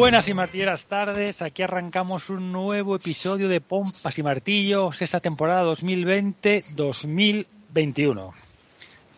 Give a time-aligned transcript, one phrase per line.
[0.00, 5.62] Buenas y martilleras tardes, aquí arrancamos un nuevo episodio de Pompas y Martillos, esta temporada
[5.64, 8.32] 2020-2021.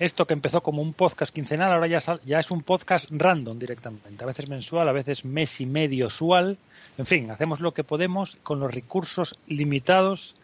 [0.01, 4.25] Esto que empezó como un podcast quincenal ahora ya, ya es un podcast random directamente,
[4.25, 6.59] a veces mensual, a veces mes y medio usual.
[6.99, 10.35] En fin, hacemos lo que podemos con los recursos limitados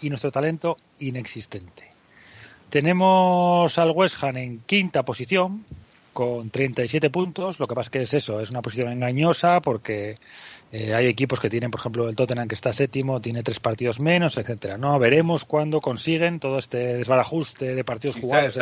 [0.00, 1.90] y nuestro talento inexistente.
[2.70, 5.64] Tenemos al West Ham en quinta posición,
[6.12, 7.58] con 37 puntos.
[7.58, 10.14] Lo que pasa es que es eso, es una posición engañosa porque
[10.72, 14.00] eh, hay equipos que tienen, por ejemplo, el Tottenham que está séptimo, tiene tres partidos
[14.00, 14.78] menos, etcétera.
[14.78, 18.58] No veremos cuándo consiguen todo este desbarajuste de partidos jugados.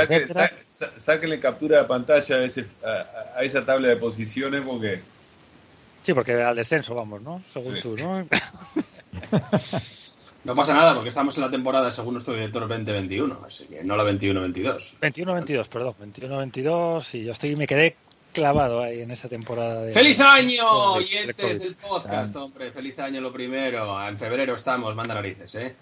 [0.97, 5.01] sáquenle captura de pantalla a, ese, a, esa tabla de posiciones porque.
[6.03, 7.43] Sí, porque al descenso vamos, ¿no?
[7.53, 8.27] Según tú, ¿no?
[10.43, 13.97] No pasa nada porque estamos en la temporada, según nuestro director, 2021, así que no
[13.97, 14.99] la 21-22.
[15.01, 17.97] 21-22, perdón, 21-22 y yo estoy me quedé
[18.33, 19.83] clavado ahí en esa temporada.
[19.83, 22.71] De, ¡Feliz año, oyentes del podcast, hombre!
[22.71, 24.07] ¡Feliz año lo primero!
[24.07, 25.77] En febrero estamos, manda narices, ¿eh?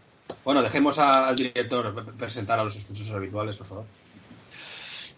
[0.45, 3.85] Bueno, dejemos al director presentar a los sospechosos habituales, por favor.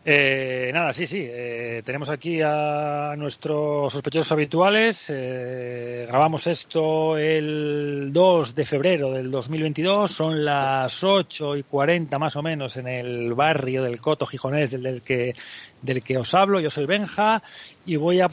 [0.03, 1.27] Eh, nada, sí, sí.
[1.29, 5.07] Eh, tenemos aquí a nuestros sospechosos habituales.
[5.11, 10.11] Eh, grabamos esto el 2 de febrero del 2022.
[10.11, 15.03] Son las 8 y 40 más o menos en el barrio del Coto Gijonés del,
[15.03, 15.35] que,
[15.83, 16.61] del que os hablo.
[16.61, 17.43] Yo soy Benja
[17.85, 18.29] y voy a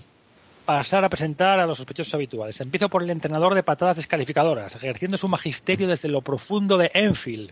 [0.65, 2.61] pasar a presentar a los sospechosos habituales.
[2.61, 7.51] Empiezo por el entrenador de patadas descalificadoras, ejerciendo su magisterio desde lo profundo de Enfield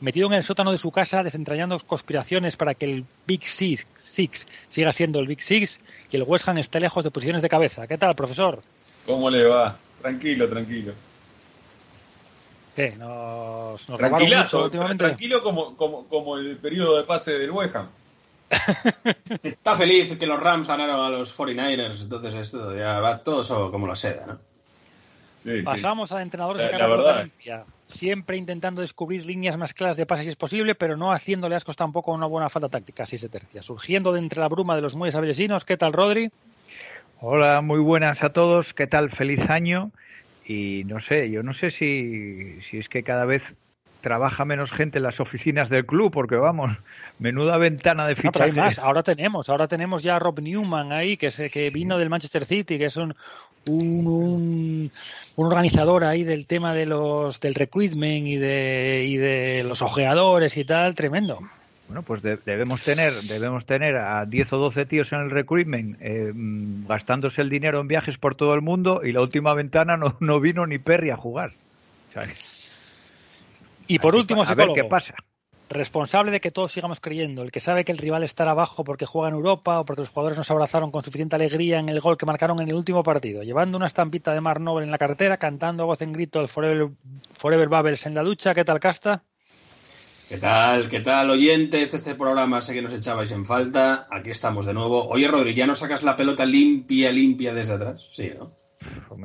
[0.00, 3.86] metido en el sótano de su casa desentrañando conspiraciones para que el Big Six,
[4.68, 5.80] siga siendo el Big Six
[6.10, 7.86] y el West Ham esté lejos de posiciones de cabeza.
[7.86, 8.60] ¿Qué tal, profesor?
[9.06, 9.76] ¿Cómo le va?
[10.00, 10.92] Tranquilo, tranquilo.
[12.74, 12.96] ¿Qué?
[12.96, 15.04] ¿Nos, nos Tranquilazo, últimamente?
[15.04, 17.88] Tranquilo como, como, como el periodo de pase del West Ham.
[19.42, 23.86] Está feliz que los Rams ganaron a los 49ers, entonces esto ya va todo como
[23.86, 24.38] la seda, ¿no?
[25.62, 30.36] Pasamos a entrenadores de cara siempre intentando descubrir líneas más claras de pase si es
[30.36, 33.62] posible, pero no haciéndole ascos tampoco a una buena falta táctica, si se tercia.
[33.62, 36.30] Surgiendo de entre la bruma de los muelles avellesinos, ¿qué tal, Rodri?
[37.20, 39.10] Hola, muy buenas a todos, ¿qué tal?
[39.10, 39.90] Feliz año.
[40.46, 43.54] Y no sé, yo no sé si, si es que cada vez
[44.04, 46.76] trabaja menos gente en las oficinas del club, porque vamos,
[47.18, 48.54] menuda ventana de fichajes.
[48.54, 52.10] más, ahora tenemos, ahora tenemos ya a Rob Newman ahí, que, es, que vino del
[52.10, 53.14] Manchester City, que es un,
[53.66, 54.90] un,
[55.36, 60.66] organizador ahí del tema de los del recruitment y de, y de los ojeadores y
[60.66, 61.40] tal, tremendo.
[61.88, 66.30] Bueno, pues debemos tener debemos tener a 10 o 12 tíos en el recruitment eh,
[66.34, 70.14] mm, gastándose el dinero en viajes por todo el mundo y la última ventana no,
[70.20, 71.52] no vino ni Perry a jugar.
[73.86, 75.14] Y por último, a ver qué pasa.
[75.70, 79.06] Responsable de que todos sigamos creyendo, el que sabe que el rival estará abajo porque
[79.06, 82.18] juega en Europa o porque los jugadores nos abrazaron con suficiente alegría en el gol
[82.18, 85.38] que marcaron en el último partido, llevando una estampita de Mar Nobel en la carretera,
[85.38, 86.90] cantando a voz en grito el Forever,
[87.36, 88.54] Forever Bubbles en la ducha.
[88.54, 89.24] ¿Qué tal, Casta?
[90.28, 90.88] ¿Qué tal?
[90.88, 92.62] ¿Qué tal, oyentes de este programa?
[92.62, 94.06] Sé que nos echabais en falta.
[94.10, 95.08] Aquí estamos de nuevo.
[95.08, 98.08] Oye, Rodri, ¿ya no sacas la pelota limpia, limpia desde atrás?
[98.12, 98.63] Sí, ¿no?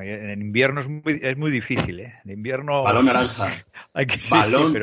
[0.01, 2.19] En invierno es muy, es muy difícil, ¿eh?
[2.23, 2.83] En invierno...
[2.83, 3.65] Balón naranja.
[4.29, 4.73] balón,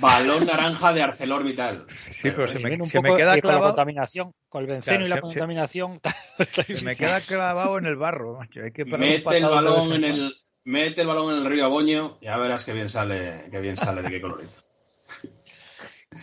[0.00, 1.86] balón naranja de ArcelorMittal.
[2.10, 3.42] Sí, pero se me, un poco queda clavado...
[3.42, 6.00] Con la contaminación, con el benceno y la contaminación...
[6.66, 8.40] Se, me queda clavado en el barro.
[8.40, 10.34] mete, el balón en el,
[10.64, 13.76] mete el balón en el río Aboño y ya verás qué bien sale, qué bien
[13.76, 14.58] sale de qué colorito.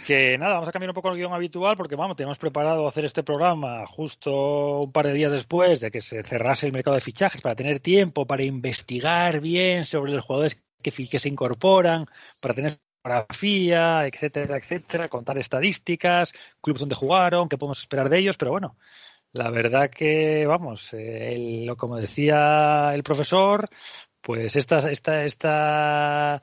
[0.05, 3.05] Que nada, vamos a cambiar un poco el guion habitual porque vamos, tenemos preparado hacer
[3.05, 7.01] este programa justo un par de días después de que se cerrase el mercado de
[7.01, 12.05] fichajes para tener tiempo para investigar bien sobre los jugadores que, se incorporan,
[12.41, 18.37] para tener fotografía, etcétera, etcétera, contar estadísticas, clubes donde jugaron, qué podemos esperar de ellos,
[18.37, 18.77] pero bueno,
[19.31, 23.67] la verdad que, vamos, eh, como decía el profesor,
[24.21, 26.41] pues esta, esta, esta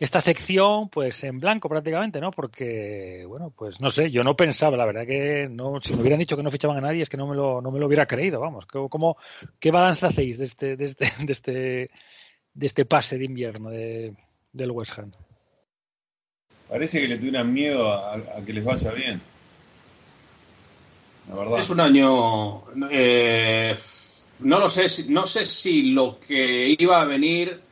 [0.00, 2.30] esta sección pues en blanco prácticamente, ¿no?
[2.30, 6.18] Porque, bueno, pues no sé, yo no pensaba, la verdad que no, si me hubieran
[6.18, 8.06] dicho que no fichaban a nadie es que no me lo, no me lo hubiera
[8.06, 8.64] creído, vamos.
[8.64, 9.18] ¿Cómo,
[9.60, 11.90] ¿Qué balance hacéis de este, de este, de este,
[12.54, 14.14] de este pase de invierno de,
[14.54, 15.10] del West Ham?
[16.66, 18.16] Parece que le tuvieran miedo a,
[18.46, 19.20] que les vaya bien.
[21.28, 21.58] La verdad.
[21.58, 23.76] Es un año, eh,
[24.38, 27.69] no lo sé, no sé si lo que iba a venir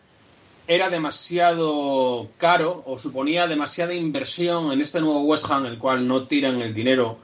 [0.69, 6.29] era demasiado caro o suponía demasiada inversión en este nuevo West Ham, el cual no
[6.29, 7.19] tiran el dinero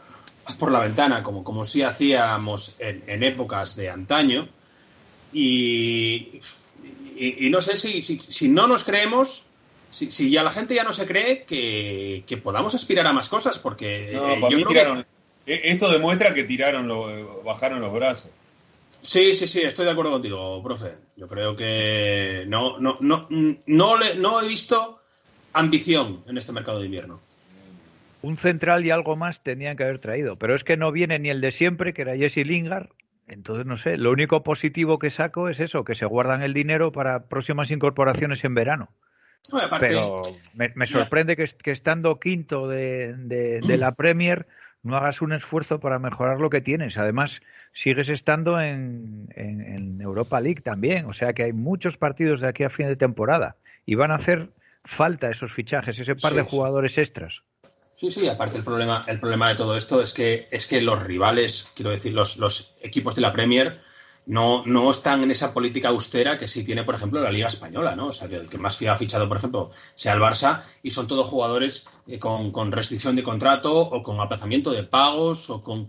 [0.59, 4.49] por la ventana, como, como sí hacíamos en, épocas de antaño.
[5.33, 6.41] Y,
[7.17, 9.45] y, no sé si, si, no nos creemos,
[9.91, 13.59] si, si, ya la gente ya no se cree, que, podamos aspirar a más cosas,
[13.59, 15.05] porque eh, yo creo que...
[15.47, 18.31] Eh, esto demuestra que tiraron, lo, bajaron los brazos.
[19.05, 20.93] Sí, sí, sí, estoy de acuerdo contigo, profe.
[21.17, 25.03] Yo creo que no, no, no, no, le, no he visto
[25.53, 27.21] ambición en este mercado de invierno.
[28.23, 31.29] Un central y algo más tenían que haber traído, pero es que no viene ni
[31.29, 32.89] el de siempre, que era Jesse Lingard.
[33.29, 36.91] Entonces, no sé, lo único positivo que saco es eso, que se guardan el dinero
[36.91, 38.89] para próximas incorporaciones en verano.
[39.81, 40.23] pero
[40.55, 44.47] me, sorprende que, estando quinto de, de la Premier
[44.85, 46.99] no hagas un esfuerzo para mejorar lo que tienes.
[46.99, 47.41] Además,
[47.75, 51.07] sigues estando en, en, Europa League también.
[51.07, 54.15] O sea que hay muchos partidos de aquí a fin de temporada y van a
[54.15, 54.51] hacer
[54.85, 57.43] falta esos fichajes, ese par de jugadores extras.
[57.97, 61.03] Sí, sí, aparte el problema, el problema de todo esto es que, es que los
[61.05, 63.81] rivales, quiero decir, los, los equipos de la Premier
[64.27, 67.95] no, no están en esa política austera que sí tiene, por ejemplo, la Liga Española,
[67.95, 68.09] ¿no?
[68.09, 71.07] O sea, que el que más ha fichado, por ejemplo, sea el Barça, y son
[71.07, 75.87] todos jugadores eh, con, con, restricción de contrato o con aplazamiento de pagos o con,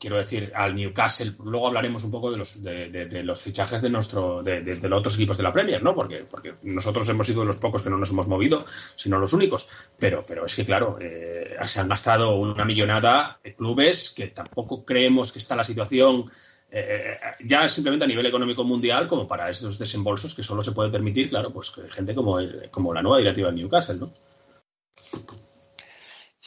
[0.00, 1.32] quiero decir, al Newcastle.
[1.44, 5.36] Luego hablaremos un poco de los, de, los fichajes de nuestro, de, los otros equipos
[5.36, 5.94] de la Premier, ¿no?
[5.94, 8.64] Porque, porque nosotros hemos sido los pocos que no nos hemos movido,
[8.96, 9.68] sino los únicos.
[9.98, 14.84] Pero, pero es que, claro, eh, se han gastado una millonada de clubes que tampoco
[14.84, 16.30] creemos que está la situación
[16.72, 20.90] eh, ya simplemente a nivel económico mundial como para esos desembolsos que solo se puede
[20.90, 22.38] permitir, claro, pues gente como,
[22.70, 24.12] como la nueva directiva de Newcastle, ¿no?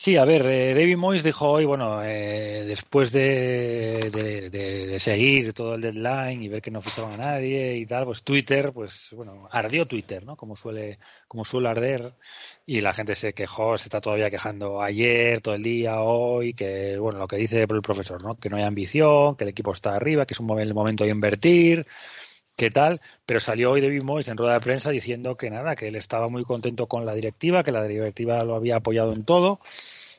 [0.04, 5.82] Sí, a ver, eh, David Moyes dijo hoy, bueno, eh, después de, seguir todo el
[5.82, 9.88] deadline y ver que no fichaban a nadie y tal, pues Twitter, pues bueno, ardió
[9.88, 10.36] Twitter, ¿no?
[10.36, 12.16] Como suele, como suele arder
[12.66, 16.98] y la gente se quejó, se está todavía quejando ayer, todo el día, hoy, que
[16.98, 18.36] bueno, lo que dice el profesor, ¿no?
[18.38, 21.12] Que no hay ambición, que el equipo está arriba, que es un el momento de
[21.12, 21.88] invertir
[22.56, 25.88] qué tal, pero salió hoy David Moyes en rueda de prensa diciendo que nada, que
[25.88, 29.60] él estaba muy contento con la directiva, que la directiva lo había apoyado en todo,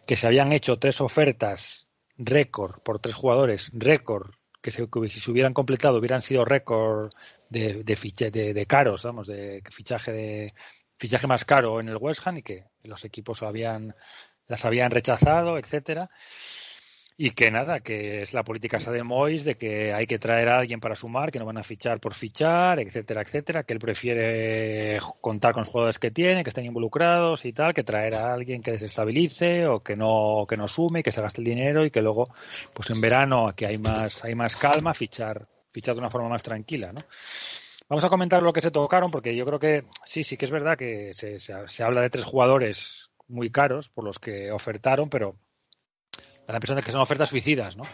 [0.07, 1.87] que se habían hecho tres ofertas
[2.17, 7.11] récord por tres jugadores, récord, que, se, si se hubieran completado hubieran sido récord
[7.51, 10.55] de, de, de, caros, vamos, de fichaje de
[10.97, 13.95] fichaje más caro en el West Ham y que los equipos habían
[14.47, 16.11] las habían rechazado, etcétera
[17.17, 20.49] y que nada, que es la política esa de Mois de que hay que traer
[20.49, 23.79] a alguien para sumar, que no van a fichar por fichar, etcétera, etcétera, que él
[23.79, 28.35] prefiere contar con los jugadores que tiene, que estén involucrados y tal, que traer a
[28.35, 31.91] alguien que desestabilice o que no que no sume, que se gaste el dinero y
[31.93, 32.25] que luego
[32.75, 36.43] pues en verano que hay más hay más calma, fichar fichar de una forma más
[36.43, 37.01] tranquila, ¿no?
[37.89, 40.51] Vamos a comentar lo que se tocaron porque yo creo que sí, sí que es
[40.51, 45.37] verdad que se, se habla de tres jugadores muy caros por los que ofertaron, pero
[46.53, 47.85] impresión de que son ofertas suicidas, ¿no?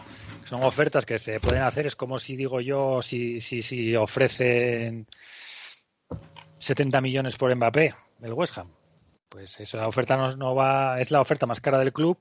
[0.45, 5.07] Son ofertas que se pueden hacer, es como si digo yo, si, si, si ofrecen
[6.59, 8.71] 70 millones por Mbappé, el West Ham.
[9.29, 12.17] Pues esa oferta no, no, va, es la oferta más cara del club,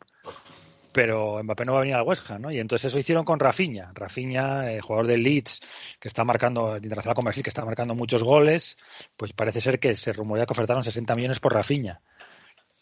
[0.93, 2.53] pero Mbappé no va a venir al West Ham, ¿no?
[2.53, 3.91] Y entonces eso hicieron con Rafinha.
[3.95, 5.61] Rafinha, eh, jugador del Leeds,
[5.99, 8.77] que está marcando, el Internacional Comercial, que está marcando muchos goles,
[9.17, 12.01] pues parece ser que se rumorea que ofertaron 60 millones por Rafinha.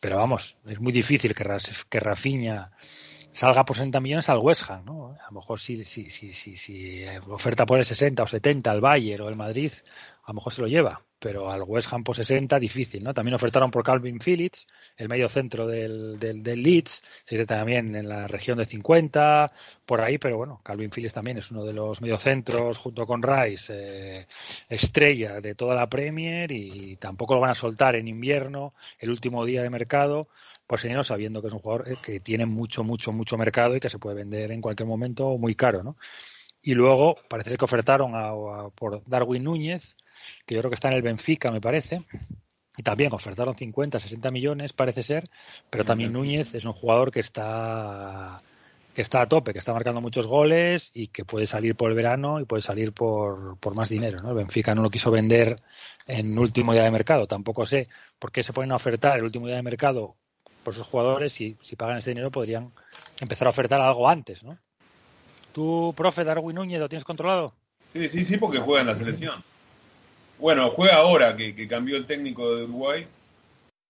[0.00, 1.44] Pero vamos, es muy difícil que,
[1.88, 2.70] que Rafinha
[3.38, 5.10] salga por 60 millones al West Ham, ¿no?
[5.12, 8.80] A lo mejor si, si, si, si, si oferta por el 60 o 70 al
[8.80, 9.70] Bayern o el Madrid,
[10.24, 13.14] a lo mejor se lo lleva, pero al West Ham por 60 difícil, ¿no?
[13.14, 14.66] También ofertaron por Calvin Phillips,
[14.96, 19.46] el medio centro del, del, del Leeds, se dice también en la región de 50,
[19.86, 23.72] por ahí, pero bueno, Calvin Phillips también es uno de los mediocentros junto con Rice,
[23.72, 24.26] eh,
[24.68, 29.44] estrella de toda la Premier y tampoco lo van a soltar en invierno, el último
[29.44, 30.22] día de mercado,
[30.68, 33.80] por dinero sabiendo que es un jugador eh, que tiene mucho, mucho, mucho mercado y
[33.80, 35.96] que se puede vender en cualquier momento muy caro, ¿no?
[36.62, 39.96] Y luego parece que ofertaron a, por Darwin Núñez,
[40.44, 42.04] que yo creo que está en el Benfica, me parece.
[42.76, 45.24] Y también ofertaron 50, 60 millones, parece ser,
[45.70, 48.36] pero también Núñez es un jugador que está
[48.92, 51.96] que está a tope, que está marcando muchos goles y que puede salir por el
[51.96, 54.18] verano y puede salir por, por más dinero.
[54.20, 54.30] ¿no?
[54.30, 55.62] El Benfica no lo quiso vender
[56.06, 57.26] en último día de mercado.
[57.26, 57.84] Tampoco sé
[58.18, 60.16] por qué se pueden ofertar el último día de mercado
[60.68, 62.70] por sus jugadores y si pagan ese dinero podrían
[63.22, 64.58] empezar a ofertar algo antes, ¿no?
[65.54, 67.54] ¿Tú, profe Darwin Núñez, lo tienes controlado?
[67.90, 69.42] Sí, sí, sí, porque juega en la selección.
[70.38, 73.06] Bueno, juega ahora que, cambió el técnico de Uruguay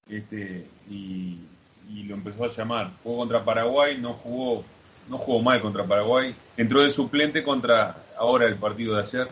[0.09, 1.41] este, y,
[2.07, 2.93] lo empezó a llamar.
[3.03, 4.63] Jugó contra Paraguay, no jugó,
[5.09, 6.33] no jugó mal contra Paraguay.
[6.57, 9.29] Entró de suplente contra ahora el partido de ayer.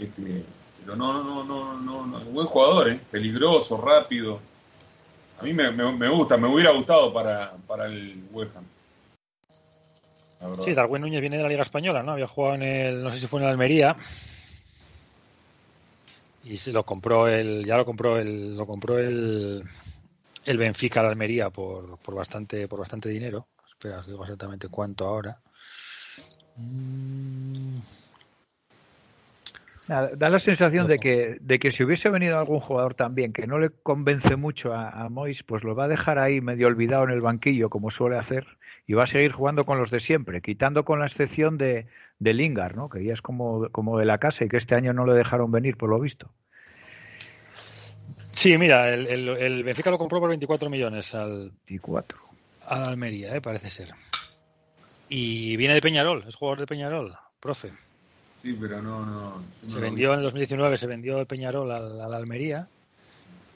[0.00, 0.44] Este,
[0.82, 3.00] pero no, no, no, no, no, buen jugador, ¿eh?
[3.10, 4.40] peligroso, rápido.
[5.38, 8.64] A mí me, me, gusta, me hubiera gustado para, para el West Ham.
[10.60, 12.12] Sí, Darwin Núñez viene de la Liga Española, ¿no?
[12.12, 13.96] Había jugado en el, no sé si fue en el Almería.
[16.44, 19.64] Y se lo compró el, ya lo compró el, lo compró el,
[20.44, 23.48] el Benfica la Almería por, por bastante, por bastante dinero.
[23.68, 25.40] Espera, os digo exactamente cuánto ahora.
[26.56, 27.78] Mm,
[29.88, 33.60] Da la sensación de que, de que si hubiese venido algún jugador también que no
[33.60, 37.10] le convence mucho a, a Mois, pues lo va a dejar ahí medio olvidado en
[37.10, 38.46] el banquillo, como suele hacer,
[38.88, 41.86] y va a seguir jugando con los de siempre, quitando con la excepción de,
[42.18, 42.88] de Lingard, ¿no?
[42.88, 45.50] que ya es como, como de la casa y que este año no le dejaron
[45.52, 46.30] venir, por lo visto.
[48.30, 52.18] Sí, mira, el, el, Benfica lo compró por 24 millones al, 24.
[52.66, 53.40] al Almería, ¿eh?
[53.40, 53.90] parece ser.
[55.08, 57.72] Y viene de Peñarol, es jugador de Peñarol, profe.
[58.42, 59.42] Sí, pero no, no.
[59.66, 62.68] se vendió en el 2019, se vendió de Peñarol al, al Almería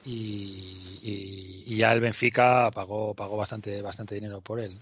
[0.04, 4.72] y, y, y, ya el Benfica pagó, pagó bastante, bastante dinero por él.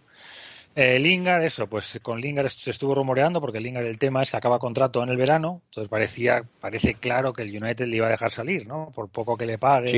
[0.75, 4.37] Eh, Lingard, eso, pues con Lingard se estuvo rumoreando porque Lingard el tema es que
[4.37, 8.11] acaba contrato en el verano, entonces parecía, parece claro que el United le iba a
[8.11, 8.93] dejar salir, ¿no?
[8.95, 9.91] Por poco que le pague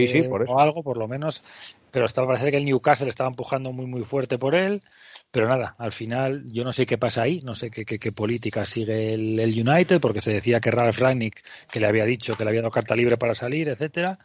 [0.49, 1.42] o algo, por lo menos,
[1.90, 4.83] pero estaba parece que el Newcastle estaba empujando muy muy fuerte por él,
[5.31, 8.67] pero nada, al final yo no sé qué pasa ahí, no sé qué, qué, política
[8.67, 12.45] sigue el, el, United, porque se decía que Ralf Rangnick que le había dicho que
[12.45, 14.19] le había dado carta libre para salir, etcétera,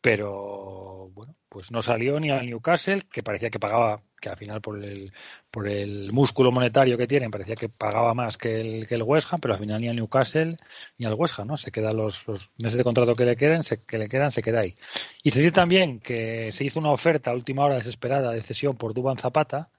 [0.00, 4.60] pero bueno, pues no salió ni al Newcastle, que parecía que pagaba, que al final
[4.62, 5.12] por el,
[5.50, 9.32] por el músculo monetario que tienen, parecía que pagaba más que el, que el West
[9.32, 10.56] Ham, pero al final ni al Newcastle
[10.96, 11.56] ni al West Ham, ¿no?
[11.56, 14.42] Se quedan los, los meses de contrato que le queden, se, que le quedan, se
[14.42, 14.74] queda ahí.
[15.22, 18.76] Y se dice también que se hizo una oferta a última hora desesperada de cesión
[18.76, 19.70] por Duban Zapata,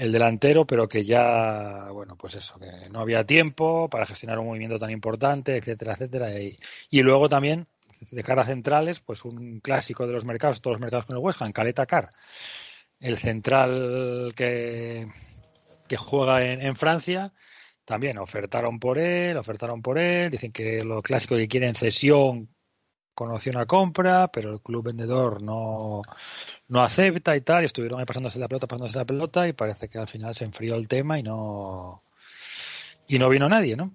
[0.00, 4.46] el delantero, pero que ya, bueno, pues eso, que no había tiempo para gestionar un
[4.46, 6.40] movimiento tan importante, etcétera, etcétera.
[6.40, 6.56] Y,
[6.88, 7.66] y luego también
[8.10, 11.22] de cara a centrales, pues un clásico de los mercados, todos los mercados con el
[11.22, 12.08] West Ham, Caleta Car,
[12.98, 15.04] el central que,
[15.86, 17.34] que juega en, en, Francia,
[17.84, 22.48] también ofertaron por él, ofertaron por él, dicen que lo clásico que quieren cesión
[23.14, 26.02] con opción a compra, pero el club vendedor no,
[26.68, 29.88] no acepta y tal, y estuvieron ahí pasándose la pelota, pasándose la pelota, y parece
[29.88, 32.00] que al final se enfrió el tema y no
[33.06, 33.92] y no vino nadie, ¿no?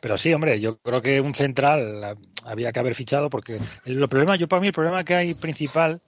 [0.00, 4.36] Pero sí, hombre, yo creo que un central había que haber fichado porque el, problema,
[4.36, 6.00] yo para mí el problema que hay principal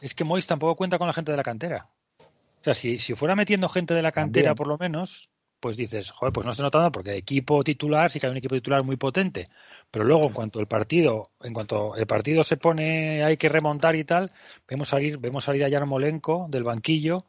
[0.00, 1.88] es que Mois tampoco cuenta con la gente de la cantera.
[2.18, 5.30] O sea, si, si fuera metiendo gente de la cantera por lo menos,
[5.64, 8.54] pues dices, joder, pues no estoy notando porque equipo titular sí que hay un equipo
[8.54, 9.44] titular muy potente,
[9.90, 13.96] pero luego en cuanto el partido, en cuanto el partido se pone, hay que remontar
[13.96, 14.30] y tal,
[14.68, 17.24] vemos salir, vemos salir a Yarmolenko del banquillo,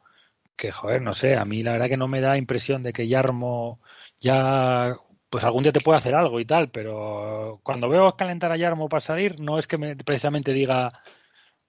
[0.54, 3.08] que joder, no sé, a mí la verdad que no me da impresión de que
[3.08, 3.80] Yarmo
[4.20, 4.94] ya
[5.30, 8.90] pues algún día te puede hacer algo y tal, pero cuando veo calentar a Yarmo
[8.90, 10.92] para salir, no es que me precisamente diga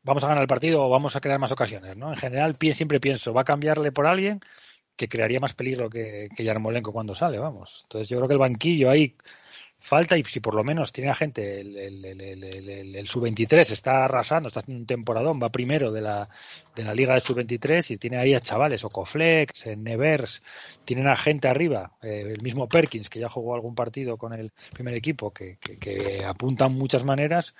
[0.03, 2.09] vamos a ganar el partido o vamos a crear más ocasiones, ¿no?
[2.09, 4.41] En general siempre pienso, va a cambiarle por alguien
[4.97, 7.81] que crearía más peligro que, que Yarmolenko cuando sale, vamos.
[7.83, 9.15] Entonces yo creo que el banquillo ahí
[9.79, 14.05] falta y si por lo menos tiene a gente, el, el, el, el sub-23 está
[14.05, 16.27] arrasando, está haciendo un temporadón, va primero de la,
[16.75, 20.41] de la liga de sub-23 y tiene ahí a chavales, Ocoflex, Nevers,
[20.83, 24.51] tienen a gente arriba, eh, el mismo Perkins que ya jugó algún partido con el
[24.73, 27.53] primer equipo que, que, que apuntan muchas maneras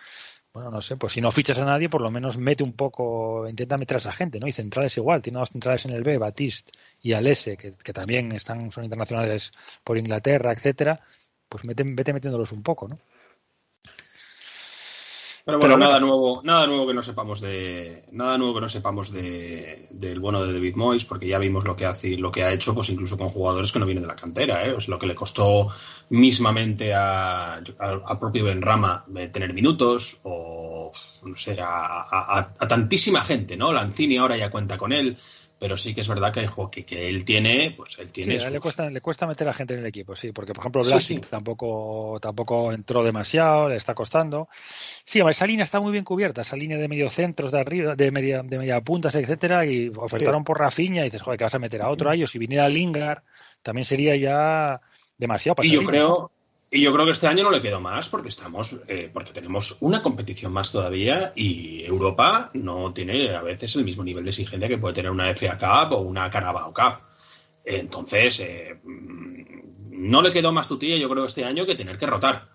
[0.53, 3.47] bueno, no sé, pues si no fichas a nadie, por lo menos mete un poco,
[3.47, 4.47] intenta meter a esa gente, ¿no?
[4.47, 8.31] Y centrales igual, tiene dos centrales en el B, Batiste y Alese, que, que también
[8.31, 9.51] están, son internacionales
[9.83, 11.01] por Inglaterra, etcétera
[11.49, 12.99] pues mete, vete metiéndolos un poco, ¿no?
[15.47, 18.67] Pero bueno, Pero nada nuevo, nada nuevo que no sepamos de, nada nuevo que no
[18.67, 22.43] sepamos de, del bueno de David Moyes, porque ya vimos lo que hace, lo que
[22.43, 24.75] ha hecho, pues incluso con jugadores que no vienen de la cantera, ¿eh?
[24.89, 25.69] lo que le costó
[26.09, 30.91] mismamente a, a, a propio Benrama tener minutos, o
[31.23, 33.71] no sé, a, a, a, tantísima gente, ¿no?
[33.71, 35.17] Lanzini ahora ya cuenta con él
[35.59, 38.39] pero sí que es verdad que, que, que él tiene, pues él tiene.
[38.39, 38.53] Sí, sus...
[38.53, 41.01] le, cuesta, le cuesta meter a gente en el equipo, sí, porque por ejemplo Blasic
[41.01, 41.29] sí, sí.
[41.29, 44.49] tampoco, tampoco entró demasiado, le está costando.
[45.03, 48.11] Sí, esa línea está muy bien cubierta, esa línea de medio centros de arriba, de
[48.11, 51.59] media, de media puntas, etcétera, y ofertaron por Rafinha y dices, joder, que vas a
[51.59, 53.23] meter a otro a ellos, si viniera Lingard,
[53.63, 54.79] también sería ya
[55.17, 56.31] demasiado para Y yo creo,
[56.69, 59.77] y yo creo que este año no le quedó más porque estamos, eh, porque tenemos
[59.81, 64.67] una competición más todavía y Europa no tiene a veces el mismo nivel de exigencia
[64.67, 67.05] que puede tener una FA Cup o una Carabao Cup.
[67.63, 68.79] Entonces, eh,
[69.91, 72.49] no le quedó más tutilla, yo creo, este año que tener que rotar.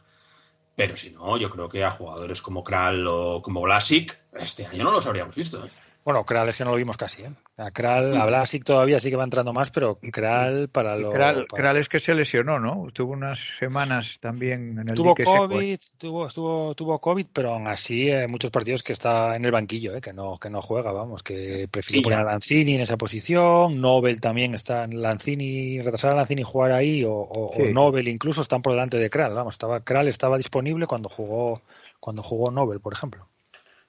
[0.74, 4.84] Pero si no, yo creo que a jugadores como Kral o como Blasic, este año
[4.84, 5.64] no los habríamos visto.
[5.64, 5.70] ¿eh?
[6.04, 7.22] Bueno, Kral es que no lo vimos casi.
[7.22, 7.30] ¿eh?
[7.56, 11.12] A Kral, a Blasic todavía sí que va entrando más, pero Kral para lo.
[11.12, 11.62] Kral, para...
[11.62, 12.88] Kral es que se lesionó, ¿no?
[12.92, 18.08] Tuvo unas semanas también en el Tuvo COVID, tuvo, estuvo, tuvo COVID, pero aún así
[18.10, 21.22] eh, muchos partidos que está en el banquillo, eh, que no que no juega, vamos,
[21.22, 23.80] que prefiere poner a Lanzini en esa posición.
[23.80, 27.62] Nobel también está en Lanzini, retrasar a Lanzini jugar ahí, o, o, sí.
[27.62, 29.34] o Nobel incluso están por delante de Kral.
[29.34, 31.54] Vamos, estaba Kral estaba disponible cuando jugó
[32.00, 33.28] cuando jugó Nobel, por ejemplo.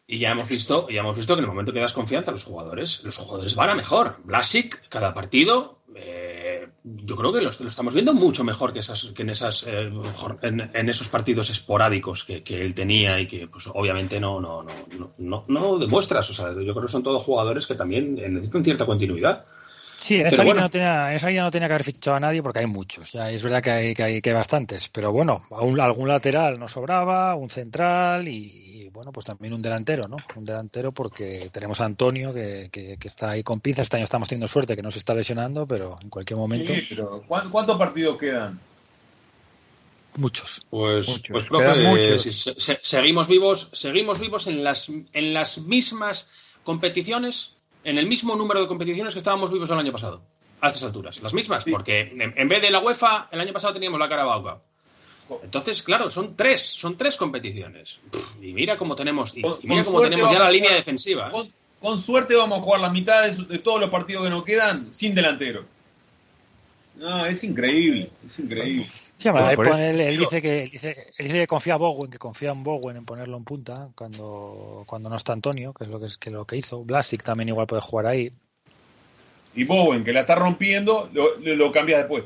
[0.05, 2.33] Y ya hemos visto, ya hemos visto que en el momento que das confianza a
[2.33, 4.17] los jugadores, los jugadores van a mejor.
[4.25, 9.29] Blasic, cada partido, eh, yo creo que lo, estamos viendo mucho mejor que, que en,
[9.29, 9.91] esas, eh,
[10.41, 14.65] en, esos partidos esporádicos que, él tenía y que pues obviamente no, no,
[14.97, 16.27] no, no, no demuestras.
[16.29, 19.45] Yo creo que son todos jugadores que también necesitan cierta continuidad.
[20.03, 22.59] Sí, en esa, línea no tenía, esa no tenía que haber fichado a nadie porque
[22.59, 23.13] hay muchos.
[23.13, 24.89] Ya es verdad que hay, que hay, que hay bastantes.
[24.89, 30.17] Pero bueno, algún lateral no sobraba, un central y, bueno, pues también un delantero, ¿no?
[30.35, 33.81] Un delantero porque tenemos a Antonio que, que, está ahí con pinza.
[33.81, 36.73] Este año estamos teniendo suerte que no se está lesionando, pero en cualquier momento.
[36.73, 38.59] Sí, pero ¿cuántos partidos quedan?
[40.17, 40.65] Muchos.
[40.69, 46.29] Pues, pues profe, seguimos vivos, seguimos vivos en las, en las mismas
[46.65, 50.21] competiciones en el mismo número de competiciones que estábamos vivos el año pasado,
[50.61, 51.21] a estas alturas.
[51.21, 54.61] Las mismas, porque en, vez de la UEFA, el año pasado teníamos la Carabao
[55.43, 57.99] Entonces, claro, son tres, son tres competiciones.
[58.41, 61.31] Y mira cómo tenemos, y, mira cómo tenemos ya la línea defensiva.
[61.33, 61.49] ¿eh?
[61.79, 65.13] Con, suerte vamos a jugar la mitad de, todos los partidos que nos quedan sin
[65.13, 65.65] delantero.
[66.95, 68.89] No, es increíble, es increíble.
[69.23, 72.97] Sí, él, dice que, dice, él dice que confía en Bowen, que confía en Bowen
[72.97, 76.29] en ponerlo en punta cuando, cuando no está Antonio, que es lo que, es, que
[76.29, 76.83] lo que hizo.
[76.83, 78.29] Blasic también igual puede jugar ahí.
[79.55, 82.25] Y Bowen, que la está rompiendo, lo, lo cambia después.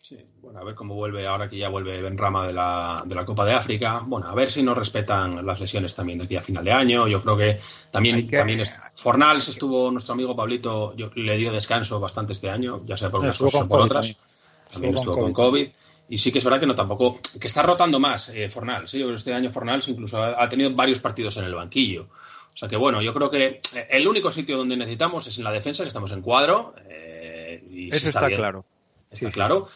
[0.00, 3.24] Sí, bueno, a ver cómo vuelve ahora que ya vuelve Benrama de la, de la
[3.24, 4.04] Copa de África.
[4.06, 7.08] Bueno, a ver si nos respetan las lesiones también de aquí a final de año.
[7.08, 7.58] Yo creo que
[7.90, 12.86] también, también es, Fornals estuvo, nuestro amigo Pablito, yo, le dio descanso bastante este año,
[12.86, 14.35] ya sea por unas cosas o por otras también
[14.70, 15.68] estuvo con COVID.
[16.08, 18.88] Y sí que es verdad que no tampoco, que está rotando más eh, Fornal.
[18.88, 22.08] Sí, este año Fornals incluso ha, tenido varios partidos en el banquillo.
[22.54, 25.44] O sea que bueno, yo creo que eh, el único sitio donde necesitamos es en
[25.44, 26.74] la defensa, que estamos en cuadro.
[26.88, 28.64] Eh, y Eso está, claro.
[29.10, 29.68] Está claro.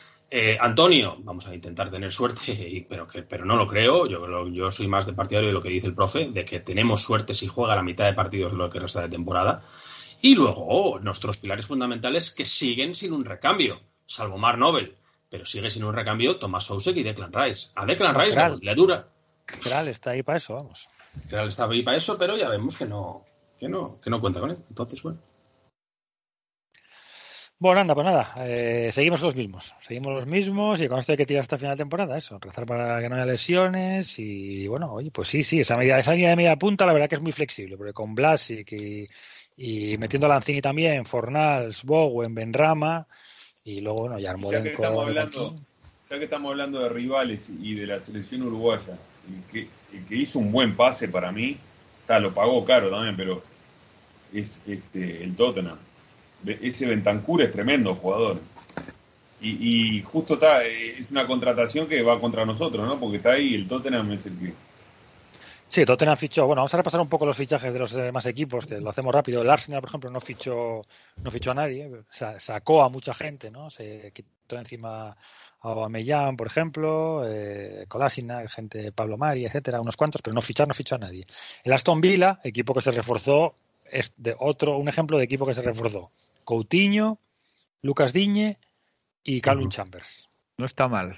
[0.61, 4.07] Antonio, vamos a intentar tener suerte, pero, que, pero no lo creo.
[4.07, 7.03] Yo, yo soy más de partidario de lo que dice el profe, de que tenemos
[7.03, 9.63] suerte si juega la mitad de partidos de lo que resta de temporada.
[10.23, 14.97] Y luego nuestros pilares fundamentales que siguen sin un recambio salvo Mar Nobel,
[15.31, 17.71] pero sigue sin un recambio Thomas Sousek y Declan Rice.
[17.77, 19.07] A Declan Rice le dura.
[19.47, 20.89] Kral está ahí para eso, vamos.
[21.29, 23.25] Kral está ahí para eso, pero ya vemos que no,
[23.59, 24.59] que no, que no cuenta con él.
[24.69, 25.19] Entonces, bueno.
[27.59, 31.19] Bueno, anda, pues nada, eh, seguimos los mismos, seguimos los mismos y con esto hay
[31.19, 34.91] que tirar hasta final de temporada, eso, rezar para que no haya lesiones y bueno,
[34.95, 37.21] oye, pues sí, sí, esa medida, esa línea de media punta la verdad que es
[37.21, 39.07] muy flexible, porque con Blasic y,
[39.59, 43.07] y metiendo a Lanzini también, Fornals, Bowen, Benrama,
[43.71, 45.55] y luego, bueno, ya Ya que estamos hablando,
[46.11, 49.69] ya que estamos hablando de rivales y de la selección uruguaya, el que,
[50.09, 51.57] que hizo un buen pase para mí,
[52.01, 53.43] está, lo pagó caro también, pero
[54.33, 55.79] es este, el Tottenham.
[56.47, 58.39] Ese Bentancur es tremendo jugador.
[59.41, 62.99] Y, y, justo está, es una contratación que va contra nosotros, ¿no?
[62.99, 64.53] Porque está ahí el Tottenham es el que
[65.71, 66.47] Sí, Tottenham fichó.
[66.47, 69.15] Bueno, vamos a repasar un poco los fichajes de los demás equipos, que lo hacemos
[69.15, 69.41] rápido.
[69.41, 70.83] El Arsenal, por ejemplo, no fichó,
[71.23, 71.89] no fichó a nadie,
[72.39, 73.71] sacó a mucha gente, ¿no?
[73.71, 75.17] Se quitó encima a
[75.61, 80.75] Aubameyang, por ejemplo, eh, Colasina, gente Pablo Mari, etcétera, unos cuantos, pero no fichar, no
[80.75, 81.23] fichó a nadie.
[81.63, 83.55] El Aston Villa, equipo que se reforzó,
[83.89, 86.11] es de otro, un ejemplo de equipo que se reforzó.
[86.43, 87.19] Coutinho,
[87.83, 88.59] Lucas Diñe
[89.23, 90.29] y Calvin Chambers.
[90.57, 91.17] No está mal.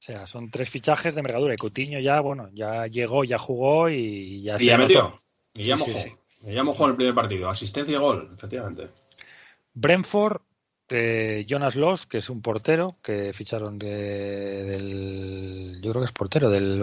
[0.00, 1.52] O sea, son tres fichajes de envergadura.
[1.52, 5.20] Y Coutinho ya, bueno, ya llegó, ya jugó y ya y ya metió.
[5.54, 5.98] Y ya mojó.
[6.42, 7.50] Y ya mojó en el primer partido.
[7.50, 8.88] Asistencia y gol, efectivamente.
[9.74, 10.40] Brentford,
[10.88, 15.80] eh, Jonas Loss, que es un portero que ficharon del.
[15.82, 16.82] Yo creo que es portero del.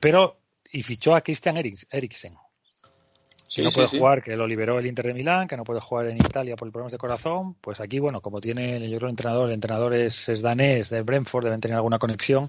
[0.00, 0.36] Pero.
[0.70, 2.36] Y fichó a Christian Eriksen
[3.54, 6.06] que no puede jugar, que lo liberó el Inter de Milán, que no puede jugar
[6.06, 9.48] en Italia por problemas de corazón, pues aquí, bueno, como tiene, yo creo, el entrenador,
[9.48, 12.48] el entrenador es, danés de Brentford, deben tener alguna conexión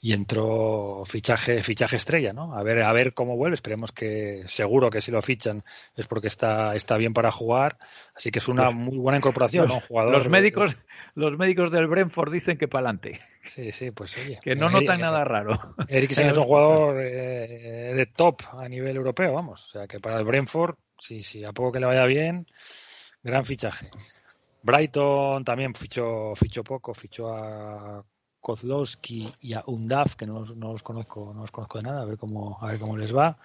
[0.00, 2.54] y entró fichaje, fichaje estrella, ¿no?
[2.54, 5.64] A ver, a ver cómo vuelve, esperemos que, seguro que si lo fichan
[5.96, 7.78] es porque está, está bien para jugar,
[8.14, 9.80] así que es una pues muy buena incorporación, los, ¿no?
[9.80, 10.76] Jugador, los médicos,
[11.14, 13.20] los médicos del Brentford dicen que para adelante.
[13.44, 14.38] Sí, sí, pues oye.
[14.42, 15.58] Que no notan nada raro.
[15.88, 19.66] Eriksen es un jugador eh, de top a nivel europeo, vamos.
[19.66, 20.41] O sea, que para el Brentford,
[20.98, 22.46] sí, sí, a poco que le vaya bien,
[23.22, 23.90] gran fichaje.
[24.62, 28.04] Brighton también fichó, fichó poco, fichó a
[28.40, 32.04] Kozlowski y a Undaf, que no, no, los conozco, no los conozco de nada, a
[32.04, 33.38] ver cómo, a ver cómo les va.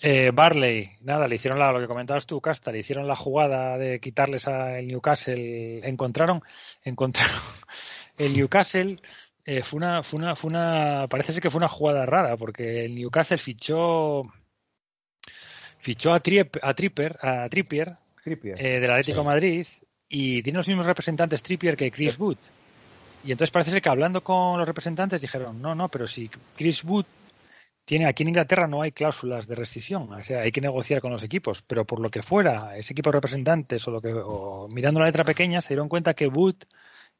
[0.00, 3.76] Eh, Barley, nada, le hicieron la, lo que comentabas tú, Casta, le hicieron la jugada
[3.78, 6.42] de quitarles al Newcastle, encontraron,
[6.84, 7.34] encontraron
[8.18, 9.00] el Newcastle
[9.44, 12.84] eh, fue, una, fue, una, fue una, parece ser que fue una jugada rara, porque
[12.84, 14.22] el Newcastle fichó
[15.86, 16.20] fichó a, a
[16.74, 17.92] Tripper, a Trippier,
[18.24, 19.64] eh, del Atlético Madrid
[20.08, 22.38] y tiene los mismos representantes Trippier que Chris Wood.
[23.22, 26.82] Y entonces parece ser que hablando con los representantes dijeron, no, no, pero si Chris
[26.82, 27.06] Wood
[27.84, 31.12] tiene aquí en Inglaterra no hay cláusulas de rescisión, o sea, hay que negociar con
[31.12, 34.66] los equipos, pero por lo que fuera, ese equipo de representantes o lo que o
[34.74, 36.56] mirando la letra pequeña se dieron cuenta que Wood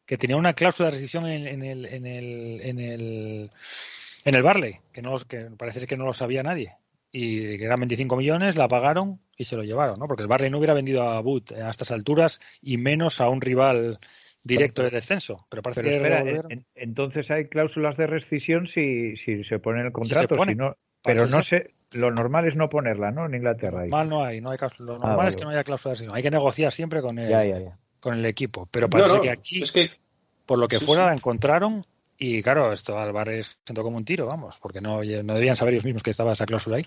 [0.04, 3.50] que tenía una cláusula de rescisión en, en, el en el en el
[4.24, 6.74] en el Barley, que no que parece que no lo sabía nadie
[7.12, 10.06] y que eran 25 millones, la pagaron y se lo llevaron, ¿no?
[10.06, 13.40] Porque el Barley no hubiera vendido a Wood a estas alturas y menos a un
[13.40, 13.98] rival
[14.44, 15.46] directo de descenso.
[15.48, 19.58] Pero parece Pero que espera, Revolver- en- entonces hay cláusulas de rescisión si, si se
[19.58, 20.36] pone en el contrato.
[20.36, 20.52] pone.
[20.52, 23.26] si no- pero no sé, lo normal es no ponerla, ¿no?
[23.26, 23.80] En Inglaterra.
[23.82, 23.90] ahí.
[23.90, 24.56] Normal no hay, no hay.
[24.78, 26.16] Lo Ah, normal es que no haya cláusula de rescisión.
[26.16, 27.78] Hay que negociar siempre con el, Ya, ya, ya.
[28.00, 28.68] con el equipo.
[28.70, 29.90] Pero No, parece no, que aquí, es que
[30.46, 31.08] por lo que sí, fuera, sí.
[31.08, 31.84] la encontraron
[32.18, 35.84] y claro, esto Álvarez sentó como un tiro, vamos, porque no, no debían saber ellos
[35.84, 36.82] mismos que estaba esa cláusula ahí.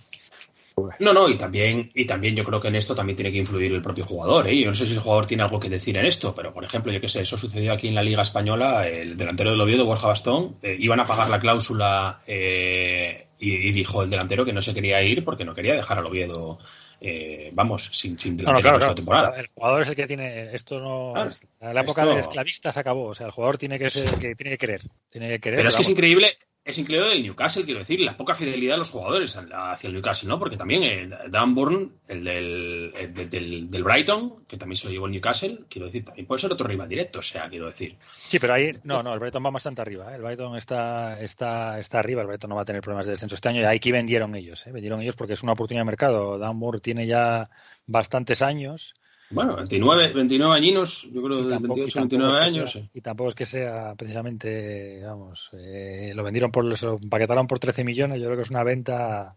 [1.00, 3.74] No, no, y también, y también yo creo que en esto también tiene que influir
[3.74, 4.58] el propio jugador, ¿eh?
[4.58, 6.92] Yo no sé si el jugador tiene algo que decir en esto, pero por ejemplo,
[6.92, 10.08] yo que sé, eso sucedió aquí en la Liga Española, el delantero del Oviedo, Borja
[10.08, 14.62] Bastón, eh, iban a pagar la cláusula eh, y, y dijo el delantero que no
[14.62, 16.60] se quería ir porque no quería dejar al Oviedo,
[17.02, 18.96] eh, vamos, sin, sin No, no, claro, claro.
[18.96, 19.40] temporada.
[19.40, 22.80] El jugador es el que tiene esto no Claro, la época esto- del esclavista se
[22.80, 25.58] acabó, o sea, el jugador tiene que ser que tiene que querer, tiene que querer.
[25.58, 26.34] Pero es que es increíble,
[26.70, 30.30] es increíble del Newcastle, quiero decir, la poca fidelidad de los jugadores hacia el Newcastle,
[30.30, 30.40] ¿no?
[30.40, 34.88] Porque también el Dan Burn, el del, el de- del, del Brighton, que también se
[34.88, 37.66] lo llevó el Newcastle, quiero decir, también puede ser otro rival directo, o sea, quiero
[37.68, 37.96] decir.
[38.12, 40.16] Sí, pero ahí no, no, el Brighton va bastante arriba, ¿eh?
[40.16, 43.36] el Brighton está está está arriba, el Brighton no va a tener problemas de descenso
[43.36, 44.72] este año y aquí vendieron ellos, ¿eh?
[44.72, 46.38] vendieron ellos porque es una oportunidad de mercado.
[46.38, 47.50] Dan tiene ya
[47.88, 48.94] bastantes años
[49.32, 52.72] Bueno, 29, 29 añinos, yo creo tampoco, y 28, tampoco 29 es que años.
[52.72, 52.90] sea- sí.
[52.94, 57.60] y tampoco es que sea precisamente, vamos, eh, lo vendieron por, se lo empaquetaron por
[57.60, 59.36] 13 millones, yo creo que es una venta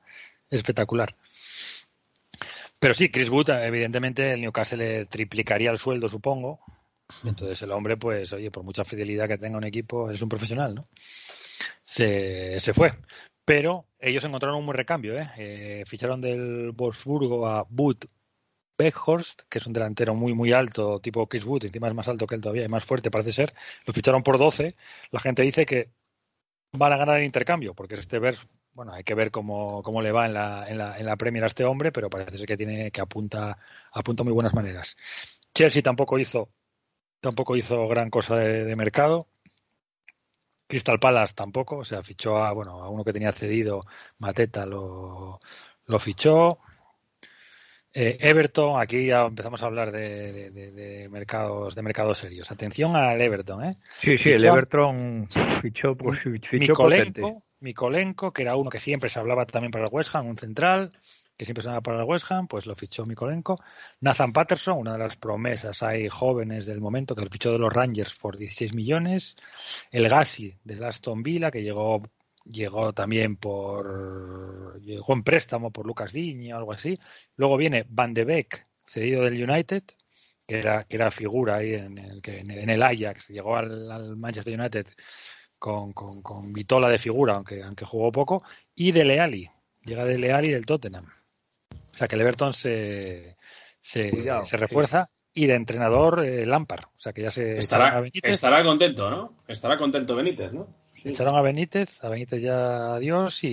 [0.49, 1.15] espectacular.
[2.79, 6.61] Pero sí, Chris Wood, evidentemente, el Newcastle le triplicaría el sueldo, supongo.
[7.25, 10.75] Entonces el hombre, pues, oye, por mucha fidelidad que tenga un equipo, es un profesional,
[10.75, 10.89] ¿no?
[11.85, 12.93] Se, se fue.
[13.45, 15.31] Pero ellos encontraron un buen recambio, ¿eh?
[15.37, 17.99] Eh, ficharon del Wolfsburgo a Wood
[18.79, 22.27] Beckhorst, que es un delantero muy, muy alto, tipo Chris Wood, encima es más alto
[22.27, 23.53] que él todavía y más fuerte, parece ser.
[23.87, 24.77] Lo ficharon por 12.
[25.11, 25.91] La gente dice que
[26.73, 28.37] van a ganar el intercambio, porque este ver,
[28.75, 31.45] bueno, hay que ver cómo, cómo le va en la, en, la, en la Premier
[31.45, 33.59] a este hombre, pero parece ser que tiene que apunta,
[33.93, 34.97] apunta muy buenas maneras.
[35.55, 36.49] Chelsea tampoco hizo,
[37.21, 39.29] tampoco hizo gran cosa de, de mercado.
[40.67, 43.83] Crystal Palace tampoco, o sea, fichó a, bueno, a uno que tenía cedido,
[44.19, 45.39] Mateta lo,
[45.87, 46.59] lo fichó.
[47.95, 52.51] Eh, Everton, aquí ya empezamos a hablar de, de- de- de mercados de mercados serios.
[52.51, 53.77] Atención al Everton, ¿eh?
[53.99, 55.29] Sí, sí, el Everton
[55.61, 57.21] fichó, pues, fichó potente.
[57.21, 60.39] Mikolenko, Mikolenko, que era uno que siempre se hablaba también para el West Ham, un
[60.39, 60.91] central,
[61.37, 63.57] que siempre se hablaba para el West Ham, pues lo fichó Mikolenko.
[64.01, 67.73] Nathan Patterson, una de las promesas hay jóvenes del momento, que lo fichó de los
[67.73, 69.37] Rangers por 16 millones.
[69.91, 72.03] El Gassi del Aston Villa, que llegó
[72.45, 76.95] llegó también por llegó en préstamo por Lucas Diño o algo así.
[77.37, 79.83] Luego viene Van de Beek, cedido del United,
[80.47, 84.17] que era, que era figura ahí en el, que en el, Ajax, llegó al, al
[84.17, 84.87] Manchester United
[85.59, 88.43] con, con, con Vitola de figura, aunque, aunque jugó poco,
[88.75, 89.49] y de Leali,
[89.85, 91.07] llega de Leali del Tottenham.
[91.71, 93.37] O sea que el Everton se,
[93.81, 96.85] se, Cuidado, se refuerza y de entrenador eh, Lampard.
[96.85, 99.43] O sea que ya se Estará, estará contento, ¿no?
[99.47, 100.69] Estará contento Benítez, ¿no?
[101.03, 101.09] Sí.
[101.09, 103.49] echaron a Benítez, a Benítez ya adiós y,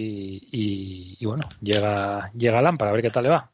[0.51, 3.51] y, y bueno, llega, llega Lampard a ver qué tal le va.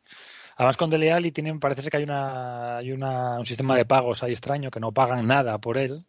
[0.58, 3.86] Además con Dele Alli tienen, parece ser que hay una, hay una, un sistema de
[3.86, 6.06] pagos ahí extraño que no pagan nada por él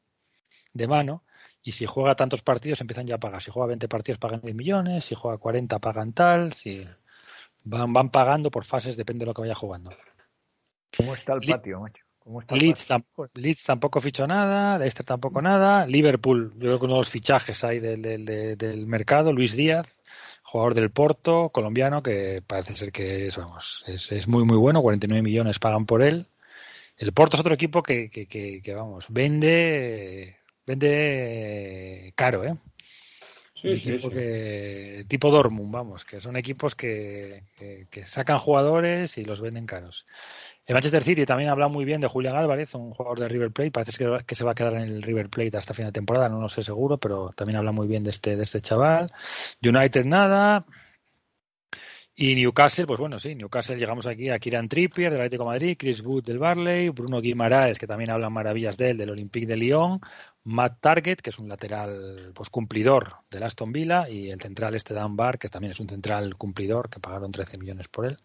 [0.72, 1.22] de mano
[1.62, 3.40] y si juega tantos partidos empiezan ya a pagar.
[3.40, 6.85] Si juega 20 partidos pagan 10 millones, si juega 40 pagan tal, si
[7.62, 9.90] van, van pagando por fases, depende de lo que vaya jugando.
[10.96, 12.05] ¿Cómo está el patio, macho?
[12.26, 13.06] ¿Cómo está el Leeds, patio?
[13.16, 17.08] tam- Leeds tampoco fichó nada, Leicester tampoco nada, Liverpool, yo creo que uno de los
[17.10, 20.00] fichajes ahí del, del, del- del mercado, Luis Díaz,
[20.42, 24.82] jugador del Porto, colombiano, que parece ser que es, vamos, es, es muy muy bueno,
[24.82, 26.26] 49 millones pagan por él.
[26.98, 30.36] El Porto es otro equipo que, que, que, que, vamos, vende
[30.66, 32.56] vende caro, ¿eh?
[33.52, 34.14] Sí, sí, equipo sí.
[34.16, 39.64] que- tipo Dortmund, vamos, que son equipos que, que- que sacan jugadores y los venden
[39.66, 40.06] caros.
[40.66, 43.70] El Manchester City también habla muy bien de Julián Álvarez, un jugador de River Plate.
[43.70, 43.92] Parece
[44.26, 46.48] que, se va a quedar en el River Plate hasta fin de temporada, no lo
[46.48, 49.07] sé seguro, pero también habla muy bien de este, de este chaval.
[49.62, 50.66] United nada.
[52.18, 55.76] Y Newcastle, pues bueno, sí, Newcastle llegamos aquí a Kieran Trippier del Atlético de Madrid,
[55.79, 59.55] Chris Wood del Barley, Bruno Guimaraes, que también hablan maravillas de él, del Olympique de
[59.55, 60.00] Lyon,
[60.44, 64.94] Matt Target, que es un lateral pues cumplidor del Aston Villa, y el central este
[64.94, 68.16] Dan Bar, que también es un central cumplidor, que pagaron 13 millones por él.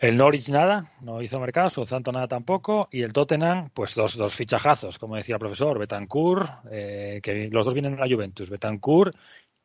[0.00, 4.34] El Norwich nada, no hizo mercado, Southampton nada tampoco, y el Tottenham, pues dos, dos
[4.34, 9.14] fichajazos, como decía el profesor, Betancourt, eh, que los dos vienen de la Juventus, Betancourt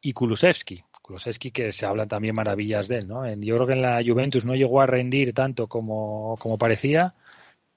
[0.01, 0.83] y Kulusevski.
[1.01, 3.25] Kulusevski que se hablan también maravillas de él, ¿no?
[3.35, 7.13] Yo creo que en la Juventus no llegó a rendir tanto como, como parecía,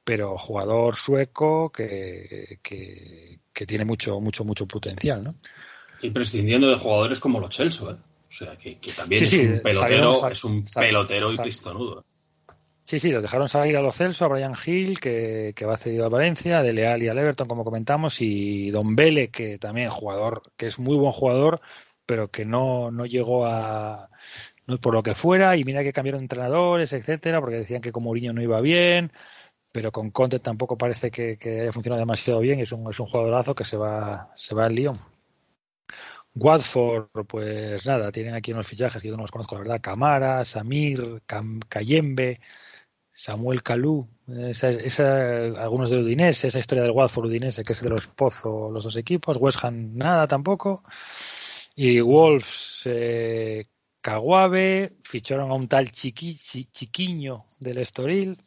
[0.03, 5.37] pero jugador sueco que, que, tiene mucho, mucho, mucho potencial, ¿no?
[6.03, 7.95] Y prescindiendo de jugadores como los Chelsea, ¿eh?
[7.95, 12.05] O sea, que, también es, un pelotero, es un pelotero y pistonudo.
[12.89, 16.07] Sí, sí, los dejaron salir a los Celso, a Brian Hill, que, que va cedido
[16.07, 20.41] a Valencia, de Leal y al Everton, como comentamos, y Don Vele, que también jugador,
[20.57, 21.61] que es muy buen jugador,
[22.07, 24.09] pero que no, no llegó a,
[24.67, 28.05] no por lo que fuera, y mira que cambiaron entrenadores, etcétera, porque decían que con
[28.05, 29.13] Mourinho no iba bien,
[29.71, 33.07] pero con Conte tampoco parece que, que haya funcionado demasiado bien, es un, es un
[33.07, 34.97] jugadorazo que se va, se va al Lyon.
[36.35, 40.43] Watford, pues nada, tienen aquí unos fichajes que yo no los conozco, la verdad, Camara,
[40.47, 41.23] Samir,
[41.69, 42.41] Cayembe,
[43.19, 48.71] Samuel Calú, algunos de Udinese, esa historia del Watford Udinese, que es de los Pozo,
[48.71, 50.85] los dos equipos, West Ham nada tampoco,
[51.75, 53.67] y Wolves eh,
[55.03, 58.39] ficharon a un tal Chiquiño del Estoril.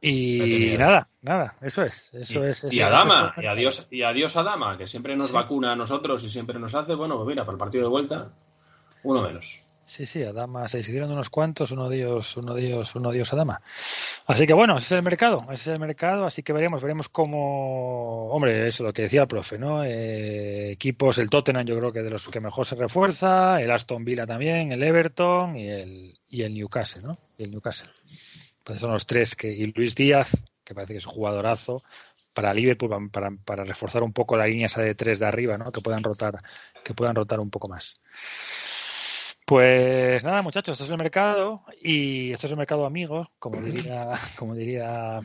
[0.00, 2.08] Y nada, nada, eso es.
[2.14, 5.76] Eso y, es y Adama, y adiós, y adiós Adama, que siempre nos vacuna a
[5.76, 8.32] nosotros y siempre nos hace, bueno, pues mira, para el partido de vuelta,
[9.02, 9.69] uno menos.
[9.90, 13.16] Sí, sí, Adama se hicieron unos cuantos, uno de ellos, uno de ellos, uno de
[13.16, 13.60] ellos Adama.
[14.24, 17.08] Así que bueno, ese es el mercado, ese es el mercado, así que veremos, veremos
[17.08, 19.82] cómo, hombre, eso lo que decía el profe, ¿no?
[19.82, 24.04] Eh, equipos, el Tottenham yo creo que de los que mejor se refuerza, el Aston
[24.04, 27.12] Villa también, el Everton y el, y el Newcastle, ¿no?
[27.36, 27.90] Y el Newcastle.
[28.62, 31.82] Pues son los tres que, y Luis Díaz, que parece que es un jugadorazo,
[32.32, 35.72] para Liverpool, para, para reforzar un poco la línea esa de tres de arriba, ¿no?
[35.72, 36.38] Que puedan rotar,
[36.84, 37.96] que puedan rotar un poco más.
[39.50, 44.12] Pues nada, muchachos, esto es el mercado y esto es el mercado amigos, como diría,
[44.38, 45.18] como diría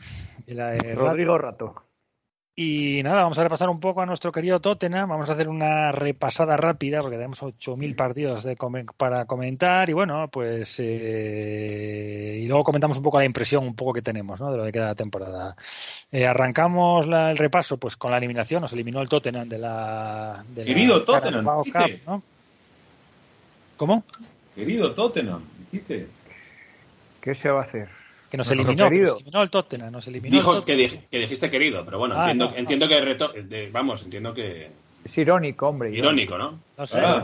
[0.96, 1.76] Rodrigo Rato.
[2.56, 5.08] Y nada, vamos a repasar un poco a nuestro querido Tottenham.
[5.08, 8.56] Vamos a hacer una repasada rápida porque tenemos 8.000 partidos de
[8.96, 9.88] para comentar.
[9.90, 10.74] Y bueno, pues.
[10.80, 14.50] Eh, y luego comentamos un poco la impresión un poco que tenemos ¿no?
[14.50, 15.54] de lo que queda la temporada.
[16.10, 18.62] Eh, arrancamos el repaso pues con la eliminación.
[18.62, 20.42] Nos eliminó el Tottenham de la.
[20.48, 21.44] De querido Tottenham.
[21.44, 22.22] ¿no?
[23.76, 24.04] ¿Cómo?
[24.54, 26.08] Querido Tottenham, dijiste.
[27.20, 27.88] ¿Qué se va a hacer?
[28.30, 32.30] Que nos eliminó, eliminó el Tottenham, nos eliminó Dijo Que, dijiste querido, pero bueno, ah,
[32.30, 34.68] entiendo, entiendo que vamos, entiendo que
[35.06, 35.90] es irónico, hombre.
[35.92, 36.58] Irónico, ¿no?
[36.76, 36.98] No sé.
[36.98, 37.22] Ah.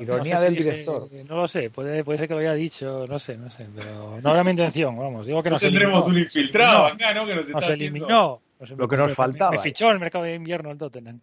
[0.00, 1.08] Ironía, del director.
[1.28, 4.18] no lo sé, puede, puede ser que lo haya dicho, no sé, no sé, pero
[4.22, 5.26] no era mi intención, vamos.
[5.26, 7.26] Digo que nos tendremos un infiltrado acá, ¿no?
[7.26, 8.40] Que nos, nos eliminó.
[8.76, 9.52] Lo que nos faltaba.
[9.52, 11.20] Me, fichó en el mercado de invierno el Tottenham.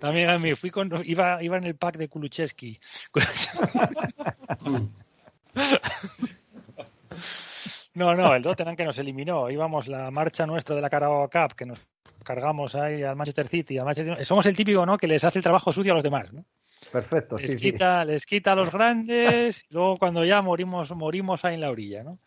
[0.00, 2.78] También a mí, fui con, iba, iba en el pack de Kulucheski.
[7.94, 9.48] No, no, el Tottenham que nos eliminó.
[9.48, 11.80] Íbamos la marcha nuestra de la Carabao Cup, que nos
[12.22, 13.78] cargamos ahí al Manchester City.
[13.78, 14.22] Al Manchester...
[14.26, 14.98] Somos el típico, ¿no?
[14.98, 16.44] Que les hace el trabajo sucio a los demás, ¿no?
[16.92, 21.54] Perfecto, les quita, Les quita a los grandes, y luego cuando ya morimos, morimos ahí
[21.54, 22.18] en la orilla, ¿no?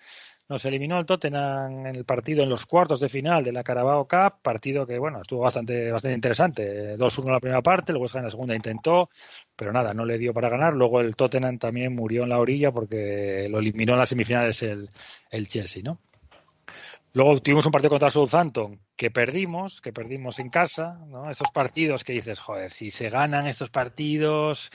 [0.49, 4.07] Nos eliminó el Tottenham en el partido en los cuartos de final de la Carabao
[4.07, 6.97] Cup, partido que bueno estuvo bastante bastante interesante.
[6.97, 9.11] 2-1 en la primera parte, luego en la segunda intentó,
[9.55, 10.73] pero nada, no le dio para ganar.
[10.73, 14.89] Luego el Tottenham también murió en la orilla porque lo eliminó en las semifinales el,
[15.29, 15.99] el Chelsea, ¿no?
[17.13, 21.29] Luego tuvimos un partido contra Southampton que perdimos, que perdimos en casa, ¿no?
[21.29, 24.71] Esos partidos que dices, joder, si se ganan estos partidos,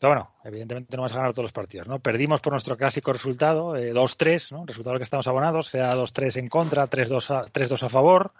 [0.00, 1.98] pero bueno, evidentemente no vamos a ganar todos los partidos, ¿no?
[1.98, 4.64] Perdimos por nuestro clásico resultado, 2-3, ¿no?
[4.64, 8.32] Resultado que estamos abonados, sea 2-3 en contra, 3-2 a, a favor.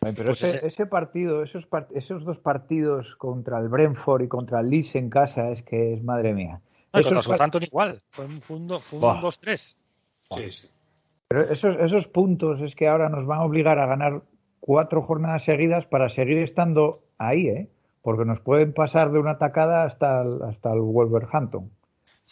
[0.00, 4.94] pero pues ese, partido, esos, esos dos partidos contra el Brentford y contra el Leeds
[4.94, 6.62] en casa, es que es madre mía.
[6.94, 9.76] No, contra Southampton igual, fue un, fue un 2-3.
[10.30, 10.70] Sí, sí.
[11.28, 14.22] Pero esos, esos puntos es que ahora nos van a obligar a ganar
[14.60, 17.68] cuatro jornadas seguidas para seguir estando ahí, ¿eh?
[18.02, 21.70] Porque nos pueden pasar de una tacada hasta el, hasta el Wolverhampton.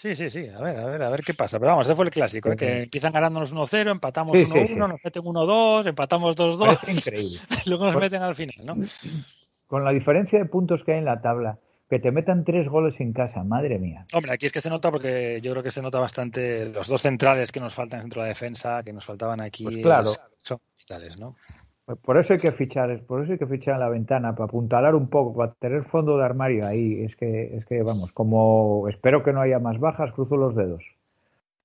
[0.00, 1.59] Sí, sí, sí, a ver, a ver, a ver qué pasa.
[1.59, 2.56] Pero vamos, ese fue el clásico, ¿eh?
[2.56, 6.88] que empiezan ganándonos 1-0, empatamos 1-1, nos meten 1-2, empatamos 2-2.
[6.96, 7.38] increíble.
[7.66, 8.74] luego nos meten al final, ¿no?
[9.66, 12.98] Con la diferencia de puntos que hay en la tabla, que te metan tres goles
[13.00, 14.06] en casa, madre mía.
[14.14, 17.02] Hombre, aquí es que se nota porque yo creo que se nota bastante los dos
[17.02, 19.64] centrales que nos faltan dentro de la defensa, que nos faltaban aquí.
[19.64, 20.12] Pues claro.
[20.38, 21.37] Son vitales, ¿no?
[21.96, 24.94] Por eso hay que fichar, por eso hay que fichar en la ventana, para apuntalar
[24.94, 27.05] un poco, para tener fondo de armario ahí.
[27.05, 30.83] Es que, es que vamos, como espero que no haya más bajas, cruzo los dedos.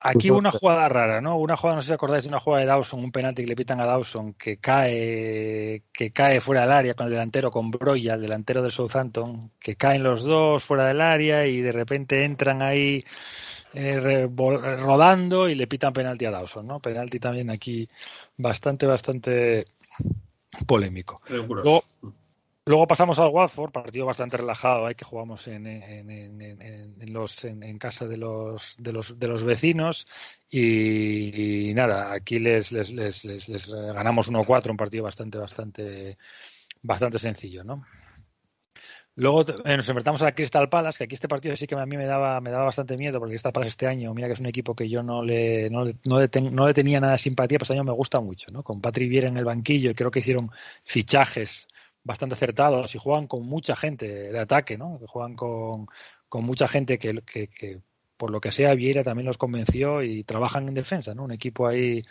[0.07, 1.39] Aquí una jugada rara, ¿no?
[1.39, 3.55] Una jugada, no sé si acordáis de una jugada de Dawson, un penalti que le
[3.55, 8.13] pitan a Dawson, que cae, que cae fuera del área con el delantero, con Broya,
[8.13, 12.61] el delantero del Southampton, que caen los dos fuera del área y de repente entran
[12.61, 13.03] ahí
[13.73, 16.79] eh, rodando y le pitan penalti a Dawson, ¿no?
[16.79, 17.89] Penalti también aquí
[18.37, 19.65] bastante, bastante
[20.65, 21.21] polémico.
[22.67, 27.77] Luego pasamos al Watford, partido bastante relajado, hay que jugamos en, en, en, los, en,
[27.77, 30.07] casa de los, de los, de los vecinos
[30.49, 36.17] y, nada, aquí les, les, les, les ganamos 1-4, un partido bastante, bastante,
[36.81, 37.85] bastante sencillo, ¿no?
[39.17, 41.95] Luego eh, nos enfrentamos a Crystal Palace, que aquí este partido sí que a mí
[41.95, 44.45] me daba, me daba bastante miedo, porque Crystal Palace este año, mira que es un
[44.45, 47.63] equipo que yo no le, no, no, le, no le tenía nada de simpatía, pero
[47.63, 48.61] este año me gusta mucho, ¿no?
[48.61, 50.51] Con Patrick Vieira en el banquillo y creo que hicieron
[50.83, 51.67] fichajes
[52.03, 54.99] bastante acertados y juegan con mucha gente de ataque, ¿no?
[55.07, 55.87] Juegan con,
[56.27, 57.81] con mucha gente que, que,
[58.17, 61.23] por lo que sea Vieira también los convenció y trabajan en defensa, ¿no?
[61.23, 62.01] Un equipo ahí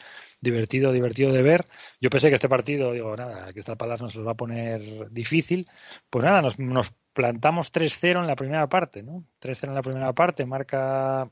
[0.40, 1.67] divertido, divertido de ver.
[2.01, 5.11] Yo pensé que este partido, digo, nada, que esta palabra nos lo va a poner
[5.11, 5.67] difícil.
[6.11, 9.25] Pues nada, nos, nos plantamos 3-0 en la primera parte, ¿no?
[9.40, 11.31] 3-0 en la primera parte, marca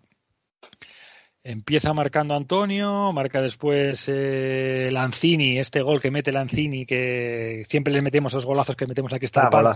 [1.45, 8.01] Empieza marcando Antonio, marca después eh, Lanzini, este gol que mete Lanzini, que siempre le
[8.01, 9.75] metemos esos golazos que metemos aquí está ah,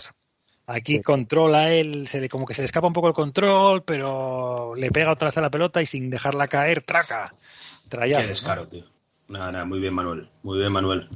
[0.68, 4.74] Aquí controla él, se le, como que se le escapa un poco el control, pero
[4.74, 7.30] le pega otra vez a la pelota y sin dejarla caer, traca.
[7.88, 8.84] Qué descaro, tío.
[9.28, 11.08] Nada, nada, muy bien Manuel, muy bien Manuel.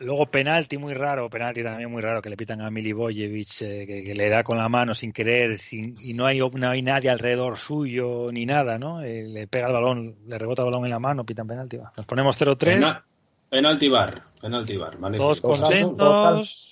[0.00, 4.14] Luego penalti muy raro, penalti también muy raro que le pitan a Milivojevic, eh, que,
[4.14, 7.58] le da con la mano sin querer sin, y no hay, no hay nadie alrededor
[7.58, 9.02] suyo ni nada, ¿no?
[9.02, 11.76] Eh, le pega el balón, le rebota el balón en la mano, pitan penalti.
[11.96, 13.02] Nos ponemos 0-3.
[13.50, 16.69] penalti bar, penalti bar, Todos contentos.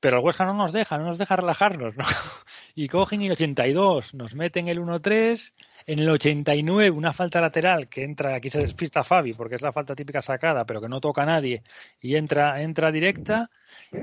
[0.00, 2.04] Pero el Huesca no nos deja, no nos deja relajarnos, ¿no?
[2.74, 5.52] Y cogen el 82, nos meten el 1-3
[5.86, 9.72] en el 89, una falta lateral que entra, aquí se despista Fabi, porque es la
[9.72, 11.62] falta típica sacada, pero que no toca a nadie,
[12.00, 13.50] y entra, entra directa.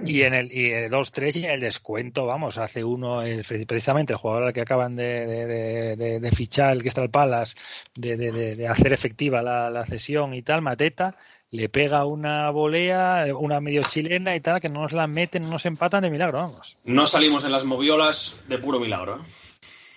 [0.06, 4.54] Y en el, y el 2-3 el descuento, vamos, hace uno, precisamente el jugador al
[4.54, 7.56] que acaban de, fichar, el que está el Palas,
[7.96, 11.18] de, hacer efectiva la cesión y tal, Mateta,
[11.54, 15.50] le pega una volea, una medio chilena y tal, que no nos la meten, no
[15.50, 16.76] nos empatan de milagro, vamos.
[16.84, 19.18] No salimos en las moviolas de puro milagro.
[19.18, 19.20] ¿eh?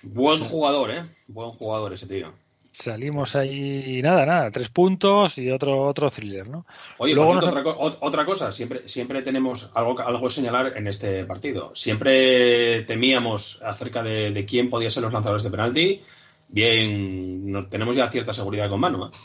[0.02, 1.06] Buen jugador, ¿eh?
[1.28, 2.30] Buen jugador ese tío.
[2.72, 6.66] Salimos ahí, nada, nada, tres puntos y otro otro thriller, ¿no?
[6.98, 7.62] Oye, Luego otra,
[8.00, 11.74] otra, cosa, siempre, siempre tenemos algo, algo señalar en este partido.
[11.74, 16.02] Siempre temíamos acerca de, quién podía ser los lanzadores de penalti.
[16.48, 19.06] Bien, no, tenemos ya cierta seguridad con mano.
[19.06, 19.18] ¿eh?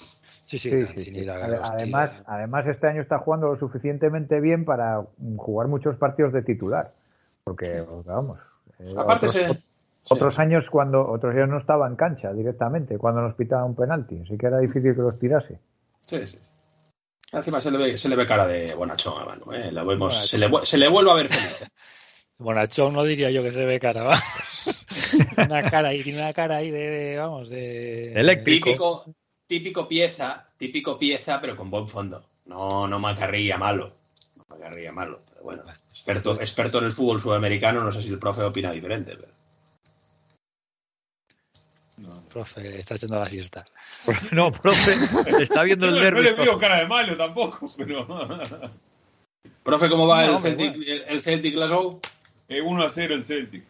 [0.52, 5.02] Sí, sí, sí, además, además, este año está jugando lo suficientemente bien para
[5.38, 6.92] jugar muchos partidos de titular.
[7.46, 8.38] Porque, vamos.
[8.80, 9.48] Eh, Aparte, se,
[10.10, 14.20] otros años cuando otros años no estaba en cancha directamente cuando nos pitaba un penalti,
[14.26, 15.58] así que era difícil que los tirase.
[16.02, 16.38] Sí, sí.
[17.32, 19.72] Encima se le ve, se le ve cara de bonachón a Manu, ¿eh?
[19.72, 21.66] vemos, se, le, se le vuelve a ver feliz.
[22.38, 24.22] Bonachón no diría yo que se ve cara, va.
[25.38, 28.66] una cara ahí, tiene una cara ahí de, vamos, de eléctrico.
[28.66, 29.16] Típico,
[29.52, 32.26] típico pieza, típico pieza, pero con buen fondo.
[32.46, 33.92] No, no macarrilla malo.
[34.38, 35.24] No macarrilla malo.
[35.30, 39.18] Pero bueno, experto, experto en el fútbol sudamericano, no sé si el profe opina diferente,
[39.18, 39.34] pero.
[42.30, 43.66] profe, está echando la siesta.
[44.32, 44.94] No, profe,
[45.44, 46.22] está viendo el derbi.
[46.22, 48.08] No le veo cara de malo tampoco, pero...
[49.64, 50.78] Profe, ¿cómo va el, Celtic,
[51.10, 52.00] el, Celtic Glasgow?
[52.48, 53.66] 1 a 0 el Celtic.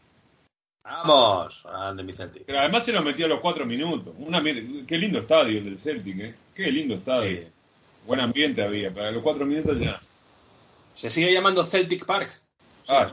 [0.84, 2.44] Vamos, grande mi Celtic.
[2.46, 4.14] Pero además se lo metió a los 4 minutos.
[4.18, 6.36] Una, qué lindo estadio el del Celtic, ¿eh?
[6.56, 7.42] Qué lindo estadio.
[8.06, 10.02] Buen ambiente había, para los 4 minutos ya.
[10.96, 12.32] ¿Se sigue llamando Celtic Park?
[12.88, 13.10] Ah,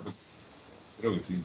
[1.00, 1.42] creo que sí.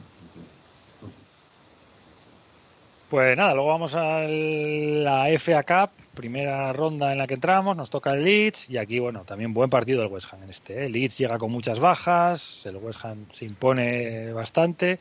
[3.10, 7.88] Pues nada, luego vamos a la FA Cup, primera ronda en la que entramos, nos
[7.88, 10.74] toca el Leeds y aquí, bueno, también buen partido del West Ham en este.
[10.74, 10.86] ¿eh?
[10.86, 14.98] El Leeds llega con muchas bajas, el West Ham se impone bastante,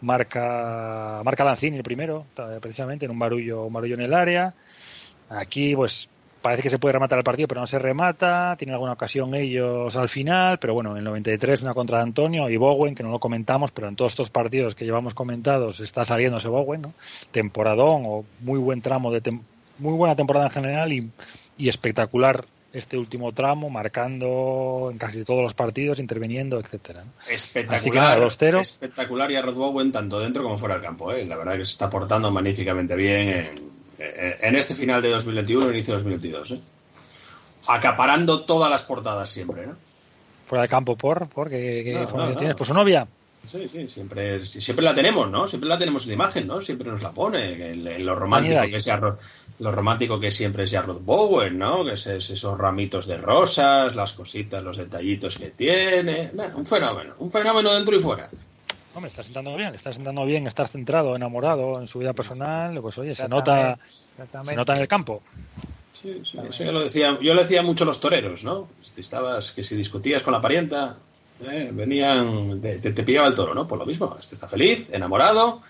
[0.00, 2.26] marca, marca Lanzini el primero,
[2.60, 4.54] precisamente en un barullo, un en el área.
[5.28, 6.08] Aquí, pues
[6.42, 8.54] parece que se puede rematar el partido, pero no se remata.
[8.58, 12.58] Tiene alguna ocasión ellos al final, pero bueno, en el 93 una contra Antonio y
[12.58, 16.36] Bowen, que no lo comentamos, pero en todos estos partidos que llevamos comentados está saliendo
[16.36, 16.92] ese Bowen, ¿no?
[17.30, 19.22] Temporadón o muy buen tramo de
[19.78, 21.10] muy buena temporada en general y,
[21.58, 22.44] espectacular
[22.74, 27.04] este último tramo, marcando en casi todos los partidos, interviniendo, etcétera.
[27.28, 28.20] Espectacular,
[28.60, 31.12] espectacular y a Rod Bowen tanto dentro como fuera del campo.
[31.12, 31.24] ¿eh?
[31.24, 35.94] La verdad que se está portando magníficamente bien en, en este final de 2021, inicio
[35.94, 36.50] de 2022.
[36.50, 36.60] ¿eh?
[37.68, 39.76] Acaparando todas las portadas siempre, ¿no?
[40.46, 42.06] Fuera de campo, por, por que,
[42.36, 43.06] tienes por su novia.
[43.46, 45.46] Sí, sí, siempre, siempre la tenemos, ¿no?
[45.46, 46.60] Siempre la tenemos en la imagen, ¿no?
[46.60, 47.74] Siempre nos la pone.
[47.74, 48.90] lo romántico que es
[49.58, 51.84] lo romántico que siempre es Jarrod Bowen, ¿no?
[51.84, 56.30] Que es, esos ramitos de rosas, las cositas, los detallitos que tiene.
[56.54, 58.28] un fenómeno, un fenómeno dentro y fuera.
[58.94, 62.96] Hombre, está sentando bien, está sentando bien estar centrado, enamorado en su vida personal, pues
[62.98, 63.76] oye, se nota,
[64.44, 65.20] se nota en el campo.
[65.92, 68.68] Sí, sí, eso yo lo decía, yo lo decía mucho a los toreros, ¿no?
[68.82, 70.96] Si estabas, que si discutías con la parienta,
[71.40, 71.70] ¿eh?
[71.72, 73.66] venían, te, te, pillaba el toro, ¿no?
[73.66, 75.60] Por lo mismo, este está feliz, enamorado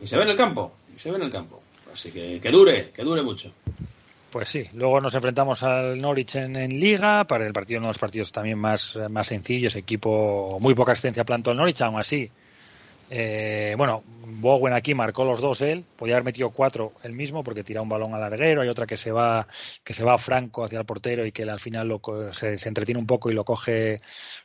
[0.00, 1.62] y se ve en el campo, y se ve en el campo.
[1.92, 3.52] Así que que dure, que dure mucho.
[4.30, 7.98] Pues sí, luego nos enfrentamos al Norwich en, Liga, para el partido uno de los
[7.98, 12.30] partidos también más, más sencillos, equipo muy poca asistencia plantó el Norwich, aún así
[13.08, 17.62] eh, bueno, Bowen aquí marcó los dos él, podía haber metido cuatro él mismo porque
[17.62, 19.46] tira un balón al larguero, hay otra que se va
[19.84, 22.00] que se va franco hacia el portero y que al final lo,
[22.32, 24.00] se, se, entretiene un poco y lo coge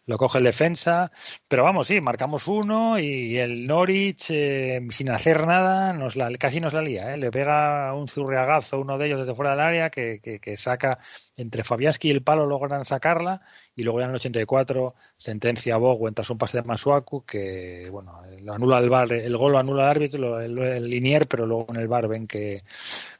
[0.05, 1.11] lo coge el defensa,
[1.47, 6.59] pero vamos, sí, marcamos uno y el Norwich eh, sin hacer nada nos la, casi
[6.59, 7.17] nos la lía, ¿eh?
[7.17, 10.19] le pega un zurriagazo uno de ellos desde fuera del área que,
[10.57, 10.99] saca
[11.37, 13.41] entre Fabianski y el palo logran sacarla
[13.75, 17.87] y luego ya en el 84 sentencia a Bowen tras un pase de Masuaku que
[17.89, 21.45] bueno lo anula el bar el gol lo anula el árbitro el, el, linier pero
[21.45, 22.63] luego en el bar ven que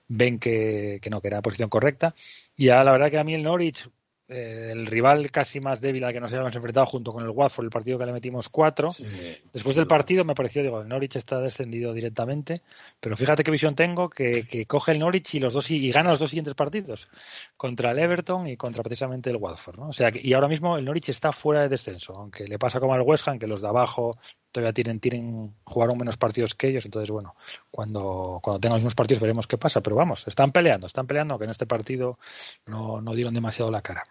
[0.08, 2.14] ven que, que no que era la posición correcta
[2.56, 3.88] y ya la verdad que a mí el Norwich
[4.32, 7.66] eh, el rival casi más débil al que nos habíamos enfrentado junto con el Watford,
[7.66, 8.90] el partido que le metimos cuatro.
[8.90, 9.06] Sí,
[9.52, 12.62] Después del partido me pareció, digo, el Norwich está descendido directamente,
[13.02, 16.12] pero fíjate qué visión tengo, que, que coge el Norwich y los dos y, gana
[16.12, 17.10] los dos siguientes partidos,
[17.58, 19.78] contra el Everton y contra precisamente el Watford.
[19.78, 19.88] ¿no?
[19.90, 22.94] O sea, y ahora mismo el Norwich está fuera de descenso, aunque le pasa como
[22.94, 24.12] al West Ham, que los de abajo
[24.54, 27.36] todavía tienen, tienen jugaron menos partidos que ellos, entonces bueno,
[27.70, 31.38] cuando, cuando tengan los mismos partidos veremos qué pasa, pero vamos, están peleando, están peleando,
[31.38, 32.18] que en este partido
[32.66, 34.04] no, no dieron demasiado la cara.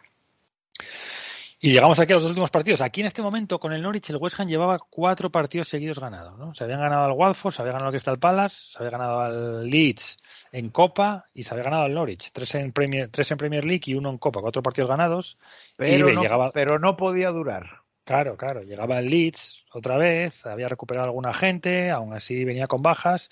[1.62, 2.80] Y llegamos aquí a los dos últimos partidos.
[2.80, 6.38] Aquí en este momento con el Norwich el West Ham llevaba cuatro partidos seguidos ganados.
[6.38, 6.54] ¿no?
[6.54, 9.68] Se habían ganado al Watford, se había ganado al Crystal Palace, se había ganado al
[9.68, 10.16] Leeds
[10.52, 12.30] en Copa y se había ganado al Norwich.
[12.32, 14.40] Tres en Premier, tres en Premier League y uno en Copa.
[14.40, 15.36] Cuatro partidos ganados.
[15.76, 16.50] Pero, y no, llegaba...
[16.50, 17.82] pero no podía durar.
[18.04, 18.62] Claro, claro.
[18.62, 23.28] Llegaba el Leeds otra vez, había recuperado alguna gente, aún así venía con bajas.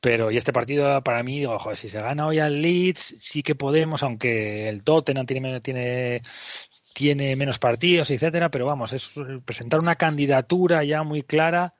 [0.00, 3.42] Pero y este partido para mí, digo, joder, si se gana hoy al Leeds, sí
[3.42, 6.22] que podemos, aunque el Tottenham tiene, tiene
[6.94, 11.74] tiene menos partidos, etcétera, pero vamos, es presentar una candidatura ya muy clara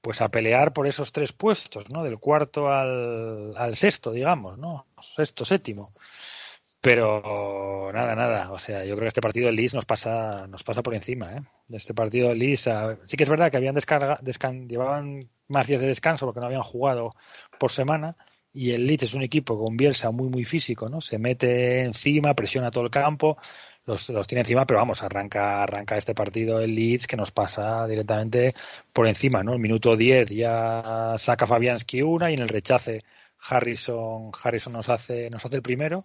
[0.00, 2.02] pues a pelear por esos tres puestos, ¿no?
[2.02, 4.86] Del cuarto al, al sexto, digamos, ¿no?
[5.00, 5.92] Sexto, séptimo.
[6.82, 8.52] Pero nada, nada.
[8.52, 11.32] O sea, yo creo que este partido del Leeds nos pasa, nos pasa por encima,
[11.32, 11.42] ¿eh?
[11.70, 12.68] Este partido del Leeds,
[13.04, 16.46] sí que es verdad que habían descarga, descan, llevaban más días de descanso porque no
[16.46, 17.12] habían jugado
[17.58, 18.16] por semana.
[18.52, 21.00] Y el Leeds es un equipo con Bielsa muy, muy físico, ¿no?
[21.00, 23.38] Se mete encima, presiona todo el campo
[23.86, 27.86] los, los tiene encima, pero vamos, arranca, arranca este partido el Leeds que nos pasa
[27.86, 28.54] directamente
[28.92, 29.54] por encima, ¿no?
[29.54, 33.04] El minuto 10 ya saca Fabianski una y en el rechace
[33.38, 36.04] Harrison, Harrison nos hace, nos hace el primero.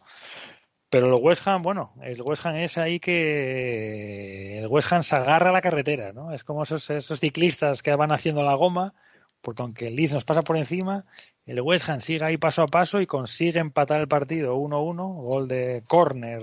[0.89, 5.15] Pero el West Ham, bueno, el West Ham es ahí que el West Ham se
[5.15, 6.33] agarra a la carretera, ¿no?
[6.33, 8.93] Es como esos, esos ciclistas que van haciendo la goma,
[9.41, 11.05] porque aunque el Leeds nos pasa por encima,
[11.45, 15.47] el West Ham sigue ahí paso a paso y consigue empatar el partido 1-1, gol
[15.47, 16.41] de córner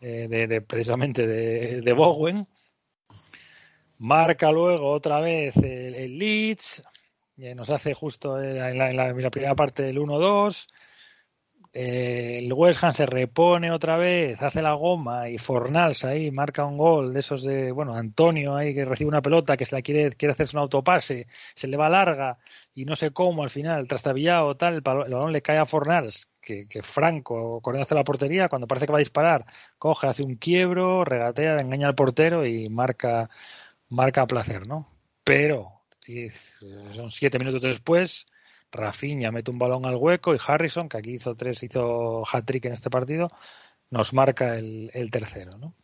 [0.00, 2.46] eh, de, de, precisamente de, de, Bowen.
[3.98, 6.82] Marca luego otra vez el, el Leeds,
[7.36, 10.68] y nos hace justo en la, en la, primera parte del 1-2.
[11.78, 16.64] Eh, el West Ham se repone otra vez, hace la goma y Fornals ahí marca
[16.64, 19.82] un gol de esos de, bueno, Antonio ahí que recibe una pelota que se la
[19.82, 22.38] quiere, quiere hacerse un autopase, se le va larga
[22.74, 26.66] y no sé cómo al final, trastabillado tal, el balón le cae a Fornals, que,
[26.82, 29.44] Franco corriendo hacia la portería, cuando parece que va a disparar,
[29.78, 33.28] coge, hace un quiebro, regatea, engaña al portero y marca,
[33.90, 34.88] marca a placer, ¿no?
[35.24, 35.82] Pero,
[36.94, 38.24] son siete minutos después,
[38.72, 42.72] Rafinha mete un balón al hueco y Harrison, que aquí hizo tres, hizo hat-trick en
[42.72, 43.28] este partido,
[43.90, 45.74] nos marca el, tercero, ¿no?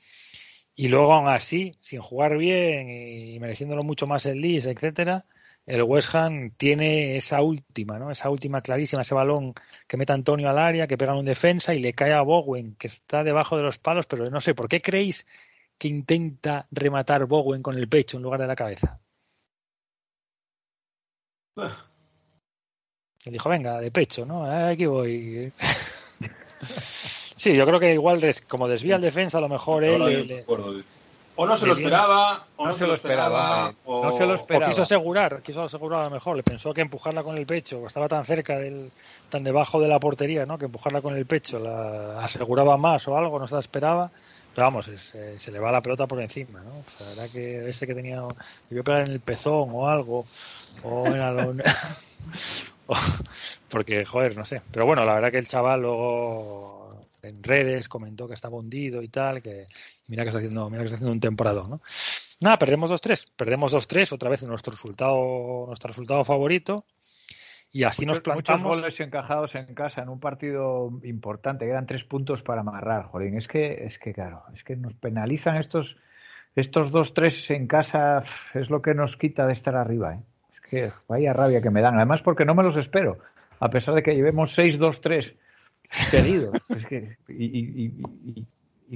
[0.74, 5.26] Y luego, aún así, sin jugar bien y mereciéndolo mucho más el Leeds, etcétera,
[5.66, 8.10] el West Ham tiene esa última, ¿no?
[8.10, 9.54] Esa última clarísima, ese balón
[9.86, 12.88] que mete Antonio al área, que pega un defensa y le cae a Bowen, que
[12.88, 15.26] está debajo de los palos, pero no sé, ¿por qué creéis
[15.78, 19.00] que intenta rematar Bowen con el pecho en lugar de la cabeza?
[23.24, 24.44] Y dijo, venga, de pecho, ¿no?
[24.44, 25.52] Aquí voy.
[27.36, 30.26] sí, yo creo que igual des, como desvía el defensa, a lo mejor él...
[30.26, 30.44] Le,
[31.34, 34.04] o no se lo esperaba, o no, no se lo esperaba, esperaba o...
[34.04, 34.66] No se lo esperaba.
[34.66, 34.68] o...
[34.68, 38.06] quiso asegurar, quiso asegurar a lo mejor, le pensó que empujarla con el pecho, estaba
[38.06, 38.90] tan cerca del,
[39.30, 40.58] tan debajo de la portería, ¿no?
[40.58, 44.10] Que empujarla con el pecho la aseguraba más o algo, no se la esperaba.
[44.54, 46.70] Pero vamos, se, se le va la pelota por encima, ¿no?
[46.70, 48.22] O sea, era que ese que tenía,
[48.68, 50.26] debió pegar en el pezón o algo,
[50.82, 51.54] o era lo,
[53.68, 54.62] porque, joder, no sé.
[54.70, 56.90] Pero bueno, la verdad que el chaval luego
[57.22, 59.66] en redes comentó que estaba hundido y tal, que
[60.08, 61.80] mira que está haciendo, mira que está haciendo un temporada, ¿no?
[62.40, 66.84] Nada, perdemos 2-3, perdemos 2-3, otra vez nuestro resultado, nuestro resultado favorito.
[67.70, 68.62] Y así muchos, nos plantamos.
[68.62, 73.04] Muchos goles encajados en casa en un partido importante, que eran tres puntos para amarrar,
[73.06, 73.38] Jolín.
[73.38, 75.96] Es que, es que claro, es que nos penalizan estos
[76.54, 78.22] estos dos tres en casa
[78.54, 80.14] es lo que nos quita de estar arriba.
[80.14, 80.20] ¿eh?
[80.72, 81.96] Que vaya rabia que me dan.
[81.96, 83.18] Además, porque no me los espero.
[83.60, 85.34] A pesar de que llevemos 6-2-3
[85.90, 86.56] seguidos.
[86.70, 88.46] Es que, y, y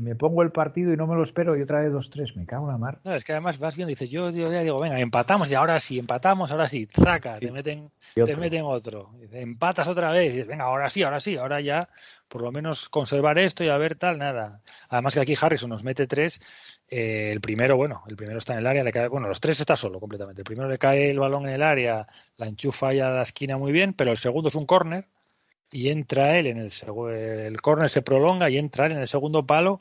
[0.02, 2.44] me pongo el partido y no me lo espero y otra vez dos tres me
[2.44, 2.98] cago en la mar.
[3.04, 5.80] No es que además vas viendo dices yo, yo ya digo venga empatamos y ahora
[5.80, 8.26] sí empatamos ahora sí zaca te meten otro.
[8.26, 11.88] te meten otro empatas otra vez y dices, venga ahora sí ahora sí ahora ya
[12.28, 15.82] por lo menos conservar esto y a ver tal nada además que aquí Harrison nos
[15.82, 16.40] mete tres
[16.88, 19.60] eh, el primero bueno el primero está en el área le cae bueno los tres
[19.60, 20.42] está solo completamente.
[20.42, 23.56] El primero le cae el balón en el área la enchufa ya a la esquina
[23.56, 25.06] muy bien pero el segundo es un córner
[25.70, 26.70] y entra él en el
[27.10, 29.78] el córner se prolonga y entra él en el segundo palo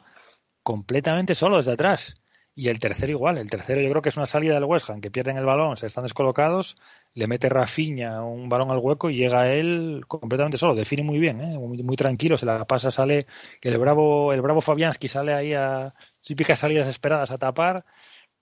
[0.64, 2.16] completamente solo desde atrás.
[2.58, 5.02] Y el tercero igual, el tercero yo creo que es una salida del West Ham,
[5.02, 6.76] que pierden el balón, se están descolocados,
[7.14, 11.42] le mete Rafiña un balón al hueco y llega él completamente solo, define muy bien,
[11.42, 11.58] ¿eh?
[11.60, 13.28] muy, tranquilo, se la pasa, sale,
[13.62, 15.92] el bravo, el bravo Fabianski sale ahí a
[16.24, 17.84] típicas salidas esperadas a tapar,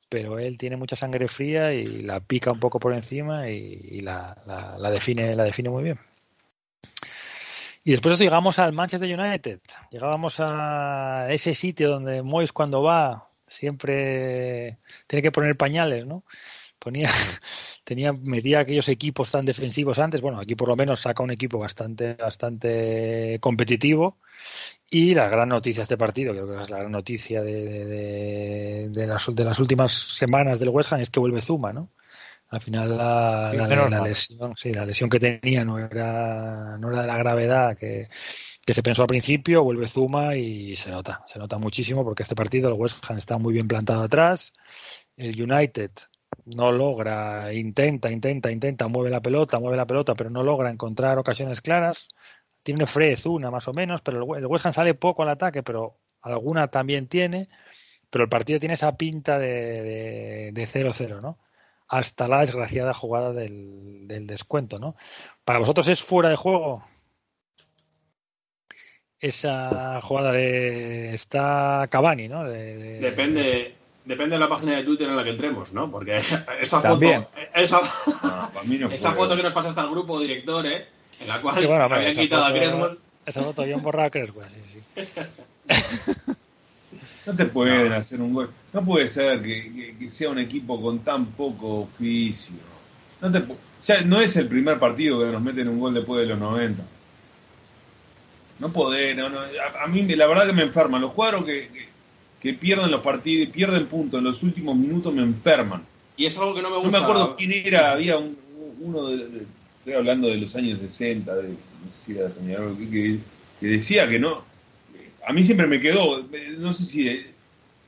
[0.09, 4.37] pero él tiene mucha sangre fría y la pica un poco por encima y, la,
[4.45, 5.97] la, define, la define muy bien.
[7.83, 9.59] Y después llegamos al Manchester United.
[9.91, 16.23] Llegábamos a ese sitio donde Moyes cuando va siempre tiene que poner pañales, ¿no?
[17.83, 20.21] Tenía, metía aquellos equipos tan defensivos antes.
[20.21, 24.17] Bueno, aquí por lo menos saca un equipo bastante, bastante competitivo.
[24.89, 29.07] Y la gran noticia de este partido, creo que es la gran noticia de, de,
[29.07, 31.89] las, de las últimas semanas del West Ham, es que vuelve Zuma, ¿no?
[32.53, 33.51] Al final la,
[34.03, 38.83] lesión, sí, la lesión que tenía no era, no era de la gravedad que, se
[38.83, 42.79] pensó al principio, vuelve Zuma y se nota, se nota muchísimo porque este partido el
[42.79, 44.53] West Ham está muy bien plantado atrás,
[45.17, 45.89] el United
[46.45, 51.17] no logra, intenta, intenta, intenta, mueve la pelota, mueve la pelota, pero no logra encontrar
[51.17, 52.07] ocasiones claras.
[52.61, 55.97] Tiene Fred una más o menos, pero el West Ham sale poco al ataque, pero
[56.21, 57.49] alguna también tiene.
[58.11, 61.39] Pero el partido tiene esa pinta de 0-0, ¿no?
[61.93, 64.95] Hasta la desgraciada jugada del, descuento, ¿no?
[65.45, 66.83] Para vosotros es fuera de juego
[69.19, 72.45] esa jugada de está Cavani, ¿no?
[72.45, 73.75] Depende,
[74.05, 75.91] depende de la página de Twitter en la que entremos, ¿no?
[75.91, 76.17] Porque
[76.61, 77.05] esa foto,
[77.53, 77.79] esa,
[78.91, 80.87] esa foto que nos pasa hasta el grupo director, ¿eh?
[81.19, 82.97] En la cual habían quitado a Creswell.
[83.23, 85.03] Esa foto habían borrado a Creswell, sí, sí.
[87.25, 88.49] No te pueden hacer un gol.
[88.73, 92.55] No puede ser que, sea un equipo con tan poco oficio.
[93.21, 93.43] No, te,
[93.85, 96.83] ya no es el primer partido que nos meten un gol después de los 90.
[98.59, 101.01] No puede, no, a, mí la verdad que me enferman.
[101.01, 101.69] Los cuadros que,
[102.41, 105.83] que, pierden los partidos y pierden puntos en los últimos minutos me enferman.
[106.17, 106.99] Y es algo que no me gusta.
[106.99, 109.45] No me acuerdo quién era, había uno de,
[109.79, 111.55] estoy hablando de los años 60, de,
[112.05, 113.19] que,
[113.59, 114.43] que decía que no,
[115.25, 116.25] a mí siempre me quedó,
[116.57, 117.25] no sé si,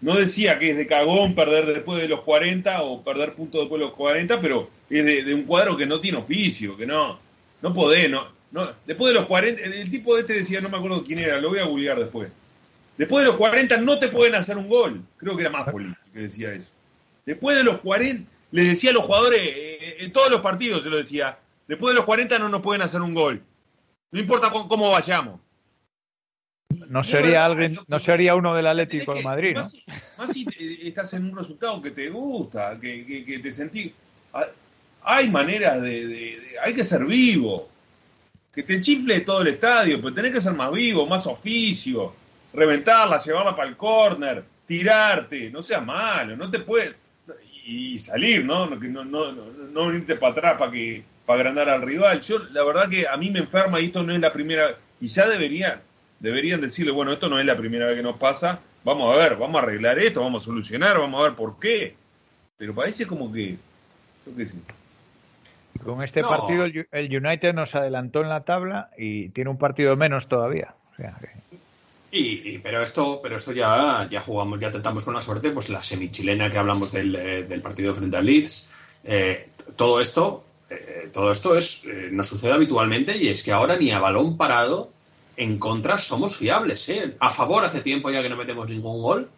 [0.02, 3.80] no decía que es de cagón perder después de los 40 o perder puntos después
[3.80, 7.20] de los 40, pero es de, un cuadro que no tiene oficio, que no,
[7.62, 10.78] no podés, no, no, después de los 40, el tipo de este decía, no me
[10.78, 12.30] acuerdo quién era, lo voy a googlear después.
[12.98, 16.00] Después de los 40 no te pueden hacer un gol, creo que era más político
[16.14, 16.72] que decía eso.
[17.26, 20.90] Después de los 40, le decía a los jugadores, eh, en todos los partidos se
[20.90, 23.42] lo decía, después de los 40 no nos pueden hacer un gol.
[24.12, 25.42] No importa cómo vayamos.
[26.90, 29.62] No sería alguien, no sería uno del Atlético de Madrid, ¿no?
[30.18, 30.48] Más, si
[30.82, 33.92] estás en un resultado que te gusta, que, te sentís.
[35.04, 37.70] Hay maneras de, Hay que ser vivo.
[38.54, 42.14] Que te chifle todo el estadio, pero tenés que ser más vivo, más oficio.
[42.54, 46.96] Reventarla, llevarla para el córner, tirarte, no sea malo, no te puedes.
[47.66, 48.68] Y salir, ¿no?
[48.68, 52.22] No, no, no, no irte para atrás para que para agrandar al rival.
[52.22, 54.78] Yo, la verdad que a mí me enferma y esto no es la primera.
[55.02, 55.82] Y ya debería
[56.20, 59.36] deberían decirle, bueno, esto no es la primera vez que nos pasa, vamos a ver,
[59.36, 61.96] vamos a arreglar esto, vamos a solucionar, vamos a ver por qué.
[62.58, 63.58] Pero parece como que,
[64.26, 64.56] yo qué sé.
[65.84, 70.28] Con este partido el United nos adelantó en la tabla y tiene un partido menos
[70.28, 70.74] todavía.
[72.16, 75.84] y, pero esto, pero esto ya, ya jugamos, ya tratamos con la suerte, pues la
[75.84, 78.72] semichilena que hablamos del, eh, del partido frente al Leeds,
[79.04, 83.92] eh, todo esto, eh, todo esto es, nos sucede habitualmente y es que ahora ni
[83.92, 84.92] a balón parado
[85.38, 87.16] en contra somos fiables, ¿eh?
[87.20, 89.30] A favor hace tiempo ya que no metemos ningún gol.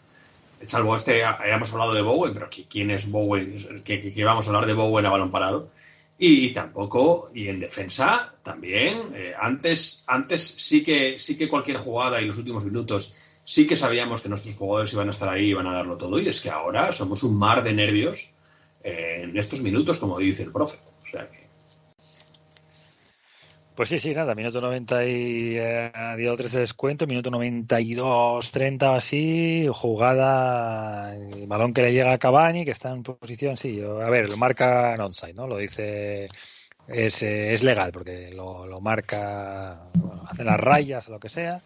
[0.66, 3.56] Salvo este, hayamos hablado de Bowen, pero ¿quién es Bowen?
[3.84, 5.70] Que, vamos a hablar de Bowen a balón parado.
[6.18, 9.02] Y tampoco, y en defensa también.
[9.14, 13.76] Eh, antes, antes sí que, sí que cualquier jugada y los últimos minutos sí que
[13.76, 16.20] sabíamos que nuestros jugadores iban a estar ahí iban a darlo todo.
[16.20, 18.32] Y es que ahora somos un mar de nervios
[18.84, 20.78] eh, en estos minutos, como dice el profe.
[21.04, 21.47] O sea que
[23.78, 28.96] Pues sí, sí, nada, minuto 90 y eh, dio 13 descuento, minuto 92, 30 o
[28.96, 31.16] así, jugada,
[31.46, 34.96] balón que le llega a Cavani, que está en posición, sí, a ver, lo marca
[34.96, 35.46] en onside, ¿no?
[35.46, 36.26] Lo dice,
[36.88, 39.92] es, eh, es legal, porque lo, lo marca,
[40.28, 41.60] hace las rayas o lo que sea,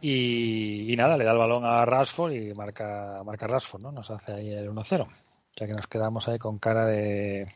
[0.00, 3.90] y, y, nada, le da el balón a Rashford y marca, marca Rashford, ¿no?
[3.90, 5.08] Nos hace ahí el 1-0, o
[5.50, 7.48] sea que nos quedamos ahí con cara de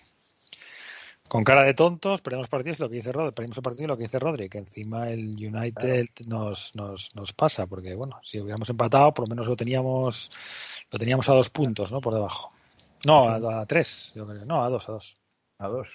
[1.28, 4.04] con cara de tontos, perdemos partidos lo que dice Rodri, perdemos el partido lo que
[4.04, 9.12] dice Rodri, que encima el United nos, nos, nos pasa, porque bueno, si hubiéramos empatado,
[9.12, 10.30] por lo menos lo teníamos,
[10.90, 12.00] lo teníamos a dos puntos, ¿no?
[12.00, 12.52] Por debajo.
[13.04, 14.44] No, a, a tres, yo creo.
[14.44, 15.16] No, a dos, a dos.
[15.58, 15.88] A dos.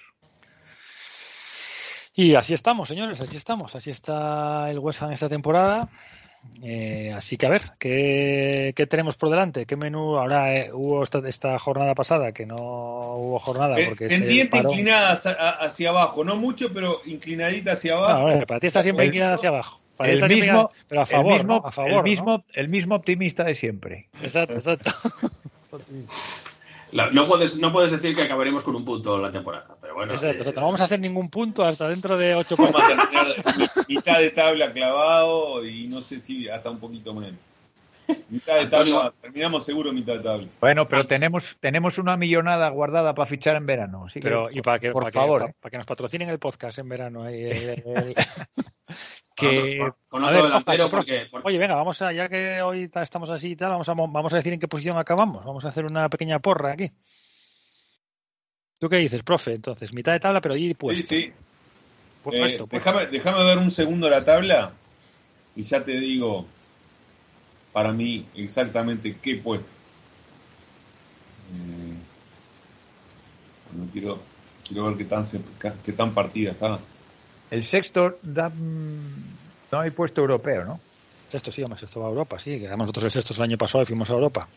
[2.14, 3.76] Y así estamos, señores, así estamos.
[3.76, 5.90] Así está el West Ham esta temporada.
[6.64, 9.66] Eh, así que a ver, ¿qué, ¿qué, tenemos por delante?
[9.66, 12.32] ¿Qué menú ahora eh, hubo esta, esta, jornada pasada?
[12.34, 17.94] Que no hubo jornada porque Pendiente inclinada hacia, hacia, abajo, no mucho, pero inclinadita hacia
[17.94, 18.18] abajo.
[18.18, 19.82] No, bueno, para ti está siempre inclinada hacia abajo.
[19.98, 21.68] Para el mismo, pero a favor, el mismo, ¿no?
[21.68, 22.46] a favor, el, mismo ¿no?
[22.54, 24.10] el mismo optimista de siempre.
[24.22, 24.92] Exacto, exacto.
[26.92, 30.14] No puedes, no puedes decir que acabaremos con un punto la temporada, pero bueno.
[30.14, 30.60] Exacto, exacto.
[30.60, 34.32] No vamos a hacer ningún punto hasta dentro de ocho Vamos a terminar mitad de
[34.32, 37.40] tabla clavado y no sé si hasta un poquito menos.
[38.30, 39.14] Mitad de tabla, Antonio...
[39.22, 40.48] terminamos seguro mitad de tabla.
[40.60, 44.06] Bueno, pero tenemos, tenemos una millonada guardada para fichar en verano.
[44.06, 45.48] Así que, pero, y para que, por para favor.
[45.48, 47.24] Que, para que nos patrocinen el podcast en verano.
[47.24, 48.16] Ahí, el, el,
[49.36, 52.90] que, con, con otro ver, delantero, porque, porque, Oye, venga, vamos a, ya que hoy
[52.94, 55.46] estamos así y tal, vamos a, vamos a decir en qué posición acabamos.
[55.46, 56.92] Vamos a hacer una pequeña porra aquí.
[58.80, 59.54] ¿Tú qué dices, profe?
[59.54, 61.08] Entonces, mitad de tabla, pero ahí puesto.
[61.08, 61.34] Sí, sí.
[62.24, 64.74] Puesto, eh, déjame, déjame ver un segundo la tabla
[65.56, 66.46] y ya te digo
[67.72, 69.68] para mí exactamente qué puesto.
[71.54, 71.96] Eh,
[73.78, 74.20] no quiero,
[74.68, 75.26] quiero ver qué tan,
[75.84, 76.80] qué tan partida está.
[77.50, 80.80] El sexto da, no hay puesto europeo, ¿no?
[81.30, 82.60] Sexto sí, además sexto va a Europa, sí.
[82.60, 84.48] Quedamos nosotros el sexto el año pasado y fuimos a Europa.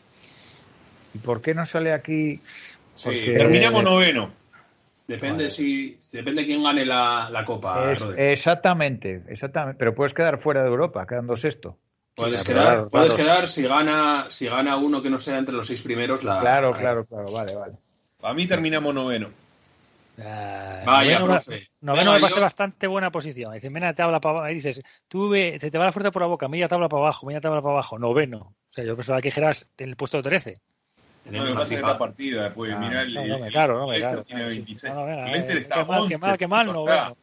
[1.13, 2.41] ¿Y por qué no sale aquí?
[2.93, 4.31] Sí, terminamos noveno.
[5.07, 5.49] Depende vale.
[5.49, 7.91] si depende quién gane la, la copa.
[7.93, 9.77] Es, exactamente, exactamente.
[9.77, 11.77] Pero puedes quedar fuera de Europa, quedando sexto.
[12.15, 13.23] Puedes quedar, claro, puedes claro.
[13.23, 16.23] quedar si gana si gana uno que no sea entre los seis primeros.
[16.23, 17.73] La, claro, claro, claro, vale, vale.
[18.21, 19.27] Para mí terminamos noveno.
[20.17, 21.67] Uh, Vaya, noveno, profe.
[21.81, 22.43] Noveno me parece yo...
[22.43, 23.53] bastante buena posición.
[23.53, 26.21] Dices, mira, te habla para Ahí dices, tú ve, se te va la fuerza por
[26.21, 28.37] la boca, media tabla para abajo, media tabla para abajo, noveno.
[28.37, 30.53] O sea, yo pensaba que dijeras en el puesto 13.
[31.31, 33.79] No, lo que pasa es esta partida, después, ah, mirá, el, no, no, me claro,
[33.79, 34.23] no, me claro.
[34.23, 34.93] tiene 26.
[34.93, 37.17] No, no, venga, el Leicester está qué mal, 11 qué mal, qué mal, noveno.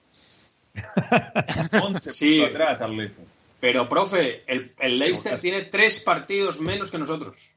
[1.83, 2.41] 11 Sí.
[2.41, 3.32] puntos atrás Leicester.
[3.63, 7.49] Pero, profe, el, el Leicester tiene tres partidos menos que nosotros.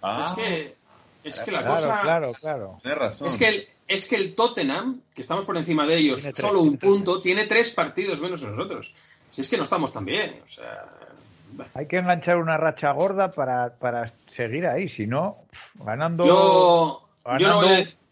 [0.00, 0.76] Ah, es que,
[1.24, 2.02] es que la cosa.
[2.02, 2.78] Claro, claro.
[2.82, 3.26] Tienes razón.
[3.26, 6.46] Es que, el, es que el Tottenham, que estamos por encima de ellos, Tiene tres,
[6.46, 6.88] solo un tres.
[6.88, 8.94] punto, tiene tres partidos menos que nosotros.
[9.30, 10.40] Si es que no estamos tan bien.
[10.44, 10.86] O sea.
[11.74, 15.38] Hay que enganchar una racha gorda para, para seguir ahí, si no,
[15.74, 16.24] ganando.
[16.24, 18.06] Yo, ganando yo no voy a decir.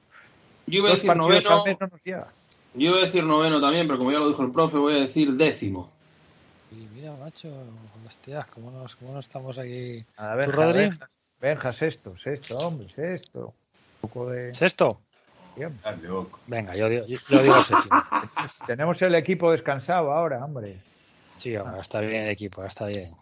[0.67, 1.79] Yo iba a dos decir partidos noveno.
[1.79, 2.36] no nos.
[2.77, 5.01] Yo iba a decir noveno también, pero como ya lo dijo el profe, voy a
[5.01, 5.91] decir décimo.
[6.73, 7.49] Y mira, macho,
[8.07, 10.05] hostias, cómo nos, cómo nos estamos aquí.
[10.17, 10.79] A ver, ¿Tú, Rodri?
[10.89, 11.09] Benja,
[11.41, 13.47] Benja, sexto, sexto, hombre, sexto.
[14.03, 14.53] Un poco de.
[14.55, 15.01] ¿Sexto?
[15.57, 15.79] Bien.
[16.47, 18.03] Venga, yo digo, yo, yo digo séptimo.
[18.67, 20.75] Tenemos el equipo descansado ahora, hombre.
[21.39, 23.15] Sí, hombre, está bien el equipo, está bien.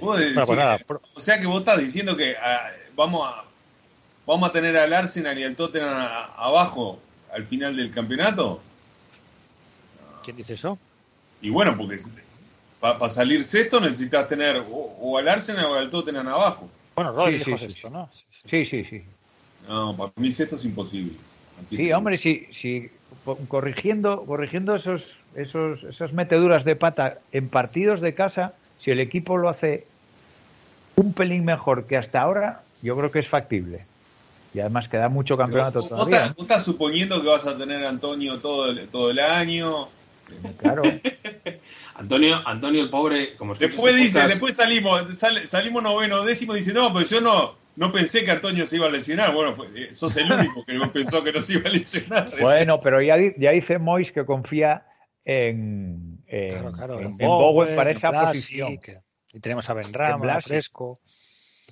[0.00, 3.44] Bueno, pues nada, pro- o sea que vos estás diciendo que ah, vamos a
[4.26, 6.98] vamos a tener al Arsenal y al Tottenham a- abajo
[7.32, 8.62] al final del campeonato.
[10.22, 10.78] ¿Quién dice eso?
[11.42, 11.98] Y bueno, porque
[12.80, 16.68] para salir sexto necesitas tener o, o al Arsenal o al Tottenham abajo.
[16.94, 18.08] Bueno, Rodri Sí, dijo sí, sí, sexto, ¿no?
[18.12, 18.48] Sí, sí.
[18.48, 19.04] Sí, sí, sí.
[19.68, 21.12] No, para mí sexto es imposible.
[21.60, 22.90] Así Sí, que- hombre, sí, sí,
[23.24, 29.00] po- corrigiendo, corrigiendo esos, esos, esas meteduras de pata en partidos de casa, si el
[29.00, 29.86] equipo lo hace
[30.96, 33.84] un pelín mejor que hasta ahora, yo creo que es factible.
[34.52, 36.16] Y además queda mucho Pero campeonato vos, todavía.
[36.16, 39.88] estás, vos estás suponiendo que vas a tener a Antonio todo el, todo el año.
[40.58, 40.82] Claro.
[41.96, 46.54] Antonio, Antonio el pobre, como Después este dice, podcast- después salimos, sale- salimos noveno, décimo,
[46.54, 49.34] dice, no, pero yo no, no pensé que Antonio se iba a lesionar.
[49.34, 52.30] Bueno, pues, eh, sos el único que no pensó que no se iba a lesionar.
[52.40, 54.86] Bueno, pero ya, di- ya dice Mois que confía
[55.24, 56.94] en, en, Claro, claro.
[57.00, 58.78] en- En en Bowen Bowen, para en esa posición.
[58.78, 58.98] que-
[59.32, 60.40] Y tenemos a Benrama.
[60.40, 60.98] Fresco.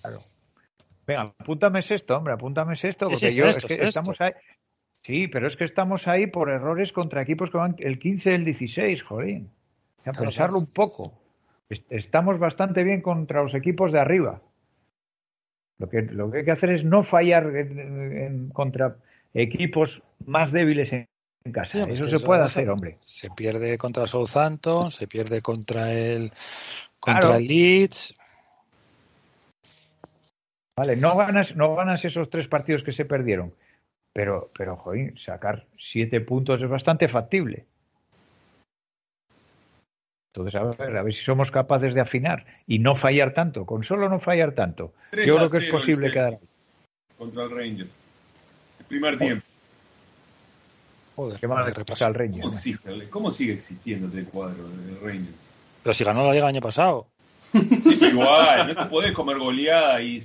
[0.01, 0.23] Claro.
[1.07, 4.33] Venga, apúntame esto, hombre, apúntame esto, Sí, porque sí, yo sexto, es que estamos ahí.
[5.09, 8.35] Sí, pero es que estamos ahí por errores contra equipos que van el 15 y
[8.35, 9.41] el 16, joder.
[9.41, 10.59] O sea, Claro, pensarlo claro.
[10.59, 11.13] un poco.
[11.71, 14.43] Est- Estamos bastante bien contra los equipos de arriba.
[15.79, 18.97] Lo que, lo que hay que hacer es no fallar en- en- contra
[19.33, 21.07] equipos más débiles en
[21.45, 21.85] en casa.
[21.85, 22.99] eso se puede hacer, hombre.
[23.01, 26.31] Se pierde contra Southampton, se pierde contra el
[27.01, 28.15] contra el Leeds.
[30.77, 33.55] Vale, no ganas, no ganas esos tres partidos que se perdieron,
[34.19, 37.67] pero, pero, joder, sacar siete puntos es bastante factible.
[40.35, 43.85] Entonces, a ver, a ver si somos capaces de afinar y no fallar tanto, con
[43.85, 44.93] solo no fallar tanto.
[45.13, 46.41] Yo creo que es posible quedar.
[47.17, 47.91] Contra el Rangers.
[48.81, 49.47] El primer tiempo.
[51.15, 52.77] Joder, qué mal repasar al Rangers.
[53.11, 55.37] ¿Cómo, sigue existiendo este cuadro de Rangers?
[55.85, 57.07] Pero si ganó la liga el año pasado.
[57.55, 60.21] igual, no te podés comer goleada y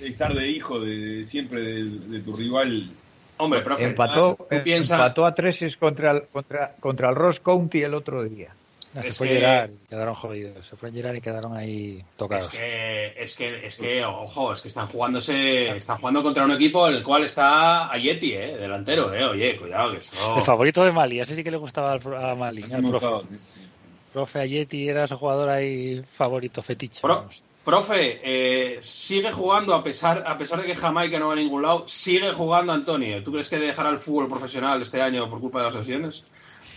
[0.00, 2.90] estar de hijo de, siempre de, tu rival.
[3.38, 7.94] Hombre, profe, empató, ah, empató a tres contra el, contra, contra el Ross County el
[7.94, 8.52] otro día
[9.02, 9.70] se fue que...
[9.88, 10.66] quedaron jodidos.
[10.66, 12.46] Se fue a y quedaron ahí tocados.
[12.46, 16.50] Es que, es que, es que, ojo, es que están jugándose, están jugando contra un
[16.52, 19.24] equipo en el cual está Ayeti, eh, delantero, eh.
[19.24, 20.36] Oye, cuidado que eso.
[20.36, 23.26] El favorito de Mali, ese sí que le gustaba a Mali, al profe.
[24.12, 27.02] Profe Ayeti era su jugador ahí favorito, fetiche.
[27.64, 31.62] Profe, eh, sigue jugando a pesar, a pesar de que Jamaica no va a ningún
[31.62, 33.22] lado, sigue jugando Antonio.
[33.22, 36.24] ¿Tú crees que dejará el fútbol profesional este año por culpa de las lesiones?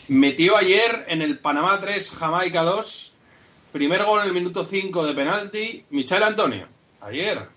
[0.07, 3.13] Metió ayer en el Panamá 3, Jamaica 2.
[3.71, 5.85] Primer gol en el minuto 5 de penalti.
[5.91, 6.67] Michel Antonio.
[6.99, 7.47] Ayer.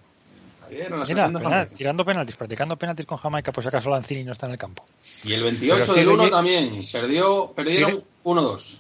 [0.69, 4.47] Ayer en la Mira, Tirando penaltis, practicando penaltis con Jamaica, pues acaso Lancini no está
[4.47, 4.85] en el campo.
[5.25, 6.73] Y el 28 del 1 también.
[6.93, 8.79] Perdió, perdieron 1-2.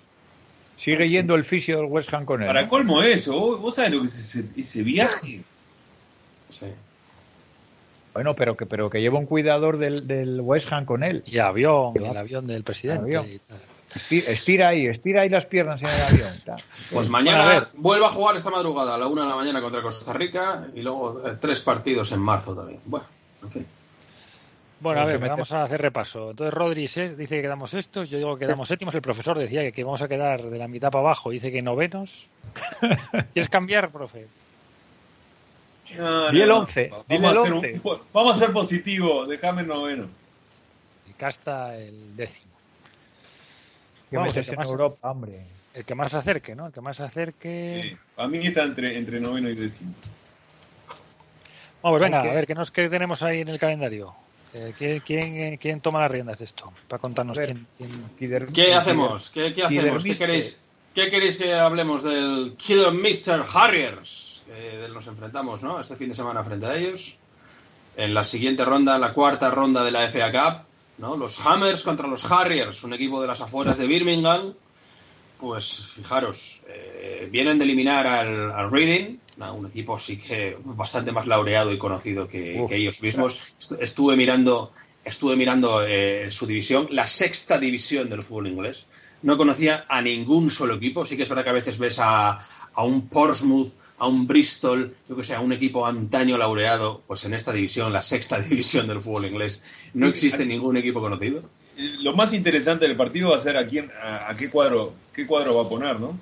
[0.84, 2.46] Sigue yendo el fisio del West Ham con él.
[2.46, 5.40] Para colmo eso, ¿vos sabés lo que es ese, viaje?
[6.50, 6.66] Sí.
[8.12, 11.22] Bueno, pero que, pero que lleva un cuidador del, del West Ham con él.
[11.26, 13.40] Y avión, el avión del presidente.
[14.10, 16.32] Estira ahí, estira ahí las piernas en el avión.
[16.90, 20.12] Pues mañana vuelva a jugar esta madrugada a la una de la mañana contra Costa
[20.12, 22.80] Rica y luego eh, tres partidos en marzo también.
[22.84, 23.06] Bueno,
[23.42, 23.66] en fin.
[24.84, 26.32] Bueno, a ver, vamos a hacer repaso.
[26.32, 29.72] Entonces Rodri dice que quedamos estos, yo digo que quedamos séptimos, el profesor decía que,
[29.72, 32.28] que vamos a quedar de la mitad para abajo, dice que novenos.
[33.32, 34.26] ¿Quieres cambiar, profe?
[35.96, 36.90] No, el 11.
[37.08, 37.80] Vamos, a el
[38.12, 40.06] vamos a ser positivo, déjame el noveno.
[41.08, 42.52] Y casta el décimo.
[44.10, 45.46] Que vamos, el que más, Europa, hombre.
[45.72, 46.66] El que más se acerque, ¿no?
[46.66, 47.80] El que más se acerque.
[47.84, 47.96] Sí.
[48.18, 49.94] A mí está entre, entre noveno y décimo.
[51.80, 54.14] Vamos, venga, a ver, ¿qué, nos, ¿qué tenemos ahí en el calendario?
[54.54, 56.72] Eh, ¿quién, quién, toma las riendas de esto?
[56.88, 59.30] Para contarnos quién, quién, ¿Qué hacemos?
[59.30, 60.04] ¿Qué, qué hacemos?
[60.04, 60.62] ¿Qué queréis,
[60.94, 63.44] ¿Qué queréis que hablemos del Killer Mr.
[63.52, 64.34] Harriers?
[64.46, 65.80] que nos enfrentamos ¿no?
[65.80, 67.16] este fin de semana frente a ellos.
[67.96, 70.66] En la siguiente ronda, en la cuarta ronda de la FA Cup,
[70.98, 71.16] ¿no?
[71.16, 74.54] los Hammers contra los Harriers, un equipo de las afueras de Birmingham.
[75.38, 81.72] Pues fijaros, eh, vienen de eliminar al, Reading, un equipo sí que bastante más laureado
[81.72, 83.38] y conocido que, ellos mismos.
[83.80, 84.72] Estuve mirando,
[85.04, 88.86] estuve mirando eh, su división, la sexta división del fútbol inglés.
[89.22, 91.06] No conocía a ningún solo equipo.
[91.06, 94.94] Sí que es verdad que a veces ves a, a un Portsmouth, a un Bristol,
[95.08, 98.86] yo que sé, a un equipo antaño laureado, pues en esta división, la sexta división
[98.86, 99.62] del fútbol inglés,
[99.94, 101.42] no existe ningún equipo conocido.
[101.76, 105.56] Lo más interesante del partido va a ser a quién, a, qué cuadro, qué cuadro
[105.56, 106.18] va a poner, ¿no?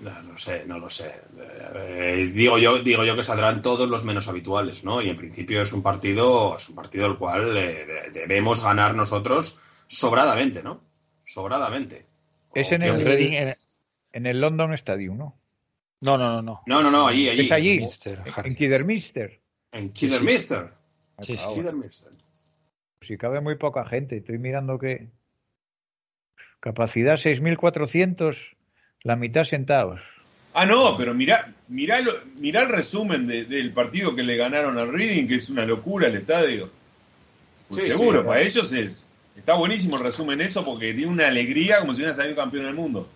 [0.00, 1.14] No, no sé, no lo sé.
[1.74, 5.02] Eh, digo yo, digo yo que saldrán todos los menos habituales, ¿no?
[5.02, 9.60] Y en principio es un partido, es un partido el cual eh, debemos ganar nosotros
[9.86, 10.80] sobradamente, ¿no?
[11.24, 12.06] Sobradamente.
[12.54, 13.56] Es en el,
[14.12, 15.40] en el London Stadium, ¿no?
[16.00, 16.62] No, no, no, no.
[16.66, 17.42] No, no, no, allí, allí.
[17.42, 17.86] Es allí,
[18.44, 19.40] en Kidderminster.
[19.72, 20.72] En Kidderminster.
[21.20, 21.44] Sí, sí.
[21.54, 22.12] Kidderminster.
[23.02, 25.08] Si cabe muy poca gente, estoy mirando que
[26.60, 28.56] capacidad 6.400,
[29.02, 30.00] la mitad sentados.
[30.52, 35.36] Ah, no, pero mira, mira, el resumen del partido que le ganaron al Reading, que
[35.36, 36.70] es una locura el estadio.
[37.68, 39.06] Pues seguro, para ellos es.
[39.36, 42.74] Está buenísimo el resumen eso porque tiene una alegría como si hubiera salido campeón del
[42.74, 43.08] mundo.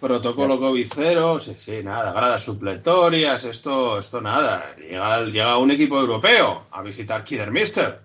[0.00, 4.64] Protocolo COVID cero, sí, sí, nada, gradas supletorias, esto, esto nada.
[4.76, 7.98] Llega, llega un equipo europeo a visitar Kidderminster.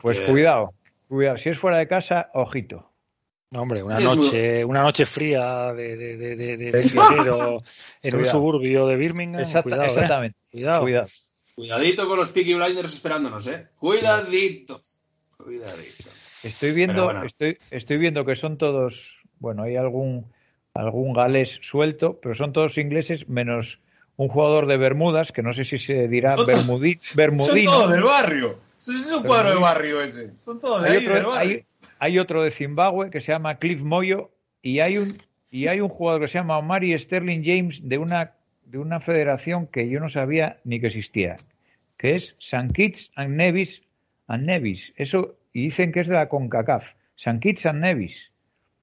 [0.00, 0.72] Pues cuidado,
[1.08, 1.38] cuidado.
[1.38, 2.91] Si es fuera de casa, ojito.
[3.52, 7.60] No, hombre, una noche, una noche fría de, de, de, de,
[8.02, 9.44] en un suburbio de Birmingham.
[9.62, 9.86] cuidado, ¿eh?
[9.88, 10.38] exactamente.
[10.50, 10.80] Cuidado.
[10.80, 11.06] cuidado.
[11.54, 13.68] Cuidadito con los Peaky Blinders esperándonos, ¿eh?
[13.76, 14.80] Cuidadito.
[15.36, 16.08] Cuidadito.
[16.42, 20.32] Estoy viendo, estoy, estoy viendo que son todos, bueno, hay algún
[20.72, 23.80] algún galés suelto, pero son todos ingleses menos
[24.16, 27.70] un jugador de Bermudas, que no sé si se dirá bermudí, bermudino.
[27.70, 28.58] Son todos del barrio.
[28.78, 30.38] Es un cuadro de barrio ese.
[30.38, 31.56] Son todos de hay ahí otro, del barrio.
[31.56, 31.66] Hay,
[32.18, 34.30] otro de Zimbabue que se llama Cliff Moyo
[34.62, 35.16] y hay un
[35.50, 38.32] y hay un jugador que se llama Omari Sterling James de una
[38.64, 41.36] de una federación que yo no sabía ni que existía,
[41.98, 43.82] que es San Kitts and Nevis
[44.28, 44.92] and Nevis.
[44.96, 46.84] Eso y dicen que es de la CONCACAF.
[47.16, 48.30] San Kitts and Nevis.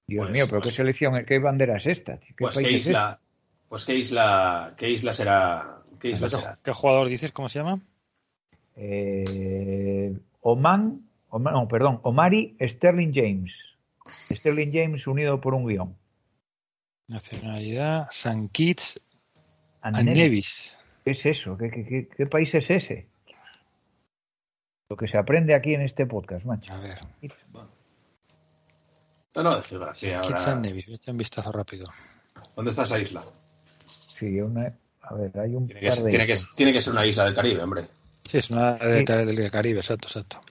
[0.06, 2.18] Dios Pues- mío, pero pues- qué selección, qué bandera es esta.
[2.18, 2.30] tío?
[2.38, 3.20] ¿Qué Pues país qué es isla,
[3.68, 6.60] pues qué isla, qué isla será, qué isla ¿Qué, será.
[6.64, 7.32] qué jugador dices?
[7.32, 7.80] ¿Cómo se llama?
[8.76, 10.04] este?
[10.06, 13.52] Eh, Oman, Oman- no, perdón, Omari Sterling James.
[14.32, 15.96] Sterling James unido por un guion.
[17.08, 19.00] Nacionalidad, San Kitts
[19.82, 20.18] And and Nevis.
[20.18, 20.78] Nevis.
[21.06, 21.58] ¿Qué es eso?
[21.58, 23.08] ¿Qué, qué- qué- qué país es ese?
[24.90, 26.74] Lo que se aprende aquí en este podcast, macho.
[26.74, 27.00] A ver,
[29.36, 30.22] No, no, de geografía.
[30.22, 30.86] Kitts Ahora, and Nevis.
[30.88, 31.86] Voy a echar un vistazo rápido.
[32.56, 33.24] ¿Dónde está esa isla?
[34.18, 36.82] Sí, una, a ver, hay un Tiene que, par ser, de tiene, que, tiene que
[36.82, 37.84] ser una isla del Caribe, hombre.
[38.28, 39.14] Sí, es una del, Sí.
[39.42, 40.42] Del Caribe, exacto, exacto.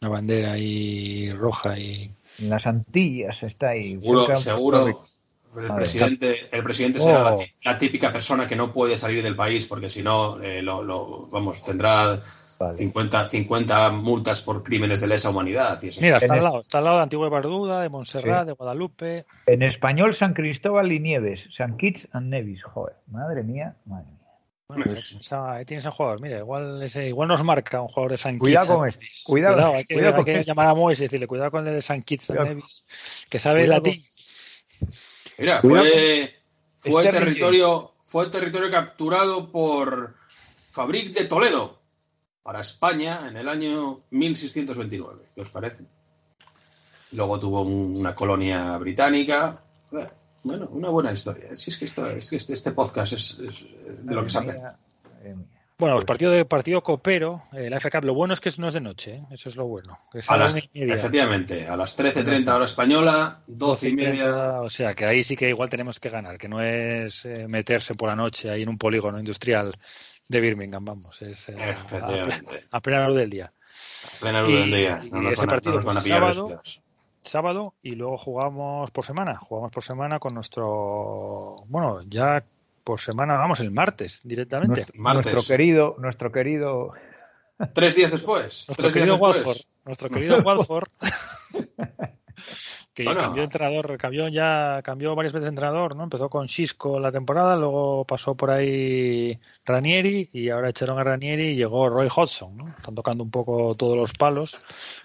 [0.00, 2.10] Una bandera ahí roja y...
[2.38, 3.90] En las Antillas está ahí.
[3.92, 5.04] Seguro, seguro.
[5.56, 7.42] El presidente, el presidente será la, Oh.
[7.64, 11.28] la típica persona que no puede salir del país porque si no, eh, lo, lo-
[11.30, 12.20] vamos, tendrá
[12.58, 12.74] Vale.
[12.74, 15.78] 50, 50 multas por crímenes de lesa humanidad.
[15.82, 16.60] Y eso Mira, está al lado.
[16.60, 18.46] Está al lado de Antigua y Barbuda, de Montserrat, Sí.
[18.48, 19.26] de Guadalupe.
[19.46, 21.46] En español, San Cristóbal y Nieves.
[21.52, 22.62] San Kitts and Nevis.
[22.64, 24.23] Joder, madre mía, madre mía.
[24.68, 25.66] Bueno, bien.
[25.66, 26.20] tienes a- jugador.
[26.22, 28.76] Mira, igual, ese, igual nos marca un jugador de San Cuidado Kitts.
[28.78, 29.00] con este.
[29.04, 29.22] Nevis.
[29.24, 30.44] Cuidado, hay que, cuidado hay con que este.
[30.44, 32.46] llamar a Mois y decirle, cuidado con el de San Kitts Cuidado.
[32.48, 32.86] Nevis,
[33.28, 34.04] que sabe Cuidado latín.
[35.38, 36.34] Mira, Cuidado fue,
[36.78, 40.14] fue Sterling territorio, fue territorio capturado por
[40.70, 41.78] Fabric de Toledo
[42.42, 45.24] para España en el año 1629.
[45.34, 45.84] ¿Qué os parece?
[47.12, 49.62] Luego tuvo un- una colonia británica.
[50.44, 51.56] Bueno, una buena historia.
[51.56, 53.66] Si es que, esto, es que este, este podcast es, es
[54.06, 54.68] de lo que se aprende.
[55.76, 58.74] Bueno, el partido de partido copero, eh, la Cup, lo bueno es que no es
[58.74, 59.22] de noche, ¿eh?
[59.32, 59.98] eso es lo bueno.
[60.12, 60.94] es A la las, y media.
[60.94, 64.22] efectivamente, a las 13.30 hora española, 12 y media.
[64.22, 67.46] 30, O sea, que ahí sí que igual tenemos que ganar, que no es eh,
[67.48, 69.74] meterse por la noche ahí en un polígono industrial
[70.28, 72.60] de Birmingham, vamos, es eh, a, Efectivamente.
[72.70, 73.52] a plena luz del día.
[74.20, 75.00] Plena luz Y- del día.
[75.04, 76.60] y No nos ese van a, no partido nos van a pillar sábado.
[77.24, 82.44] Sábado y luego jugamos por semana, jugamos por semana con nuestro, bueno, ya
[82.84, 84.80] por semana, vamos, el martes directamente.
[84.80, 85.32] Nuestro, Martes.
[85.32, 86.92] nuestro querido, nuestro querido
[87.72, 88.68] Tres días después.
[88.68, 89.70] Nuestro tres días querido después.
[89.84, 90.88] Nuestro querido Watford,
[92.94, 93.20] que Bueno.
[93.22, 96.04] cambió de entrenador, cambió ya, cambió varias veces de entrenador, ¿no?
[96.04, 101.50] Empezó con Xisco la temporada, luego pasó por ahí Ranieri y ahora echaron a Ranieri
[101.50, 102.68] y llegó Roy Hodgson, ¿no?
[102.68, 104.60] Están tocando un poco todos los palos.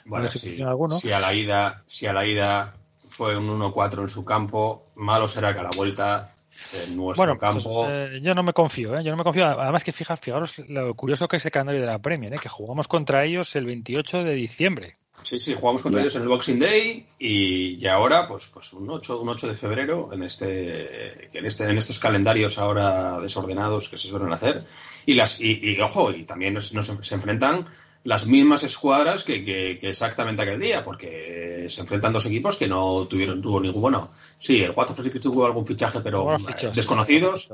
[0.05, 0.61] Bueno, sí,
[0.91, 2.75] si a la ida, si a la ida
[3.09, 6.29] fue un 1-4 en su campo, malo será que a la vuelta
[6.73, 7.87] en nuestro Bueno, pues, campo.
[7.89, 9.03] eh, yo no me confío, ¿eh?
[9.03, 9.45] Yo no me confío.
[9.47, 12.37] Además que fijaros, fijaros lo curioso que es el calendario de la Premier, ¿eh?
[12.41, 14.93] Que jugamos contra ellos el 28 de diciembre.
[15.23, 16.03] Sí, sí, jugamos contra Ya.
[16.05, 19.55] ellos en el Boxing Day y, y ahora, pues, pues un 8, un 8 de
[19.55, 24.65] febrero en este, en este, en estos calendarios ahora desordenados que se suelen hacer.
[25.05, 27.65] Y las, y, y, ojo, y también nos, nos- se enfrentan
[28.05, 32.67] las mismas escuadras que, que- que exactamente aquel día, porque se enfrentan dos equipos que
[32.67, 36.39] no tuvieron, tuvo ningún, bueno, sí, el Watford sí que tuvo algún fichaje, pero Bueno,
[36.49, 37.53] eh, fichos, desconocidos, sí.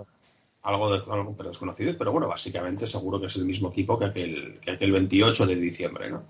[0.62, 4.06] algo, de, algo pero desconocidos, pero bueno, básicamente seguro que es el mismo equipo que
[4.06, 6.24] aquel, que aquel 28 de diciembre, ¿no?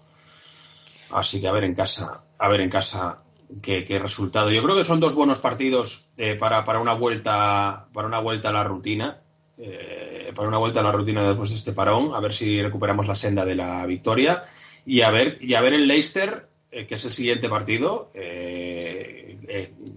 [1.11, 3.23] Así que a ver en casa, a ver en casa
[3.61, 4.51] qué, resultado.
[4.51, 8.49] Yo creo que son dos buenos partidos eh, para, para una vuelta, para una vuelta
[8.49, 9.21] a la rutina,
[9.57, 13.07] eh, para una vuelta a la rutina después de este parón, a ver si recuperamos
[13.07, 14.43] la senda de la victoria
[14.85, 18.09] y a ver, y a ver el Leicester, eh, que es el siguiente partido,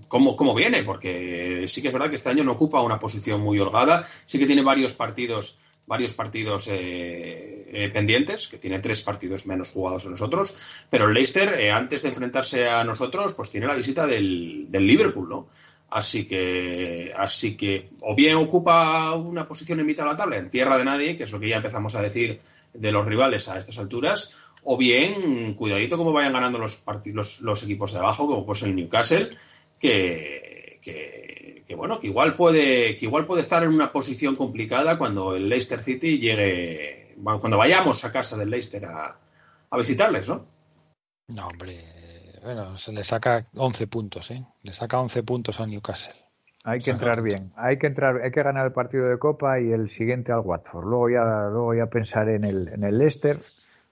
[0.09, 3.41] cómo, cómo viene, porque sí que es verdad que este año no ocupa una posición
[3.41, 5.59] muy holgada, sí que tiene varios partidos
[5.89, 10.55] varios partidos eh, eh, pendientes, que tiene tres partidos menos jugados que nosotros,
[10.91, 15.29] pero el Leicester, eh, antes de enfrentarse a nosotros, pues tiene la visita del, Liverpool,
[15.29, 15.49] ¿no?
[15.91, 20.51] Así que, así que, o bien ocupa una posición en mitad de la tabla, en
[20.51, 22.41] tierra de nadie, que es lo que ya empezamos a decir
[22.75, 24.35] de los rivales a estas alturas,
[24.65, 28.77] o bien, cuidadito como vayan ganando los, los, los equipos de abajo, como pues el
[28.77, 29.31] Newcastle,
[29.81, 31.38] que, que,
[31.69, 35.51] que, bueno, que igual puede, que igual puede estar en una posición complicada cuando el
[35.51, 39.19] Leicester City llegue, bueno, cuando vayamos a casa del Leicester a,
[39.69, 40.47] a visitarles, ¿no?
[41.29, 41.69] No, hombre.
[42.43, 44.43] Bueno, se le saca 11 puntos, ¿eh?
[44.63, 46.15] Le saca 11 puntos al Newcastle.
[46.65, 49.71] Hay que entrar bien, hay que entrar, hay que ganar el partido de Copa y
[49.71, 50.87] el siguiente al Watford.
[50.87, 53.39] Luego ya, luego ya pensar en el, en el Leicester,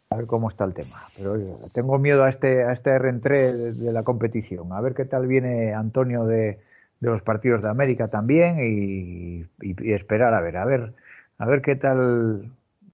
[0.08, 0.96] a ver cómo está el tema.
[1.14, 4.72] Pero oye, tengo miedo a este, a este reentré de, de la competición.
[4.72, 6.60] A ver qué tal viene Antonio de,
[7.00, 10.94] de los partidos de América también y, y- y esperar a ver, a ver,
[11.38, 12.50] a ver qué tal,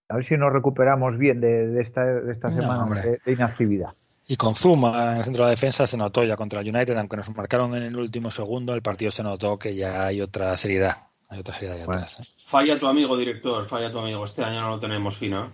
[0.09, 3.91] a ver si nos recuperamos bien de, de esta, de esta semana de, de inactividad.
[4.27, 6.97] Y con Zuma en el centro de la defensa se notó ya contra el United,
[6.97, 10.57] aunque nos marcaron en el último segundo, el partido se notó que ya hay otra
[10.57, 10.97] seriedad.
[11.29, 12.03] Hay otra seriedad ahí Bueno.
[12.03, 12.21] atrás.
[12.21, 12.25] ¿eh?
[12.47, 14.25] Falla tu amigo director, falla tu amigo.
[14.25, 15.51] Este año no lo tenemos fino.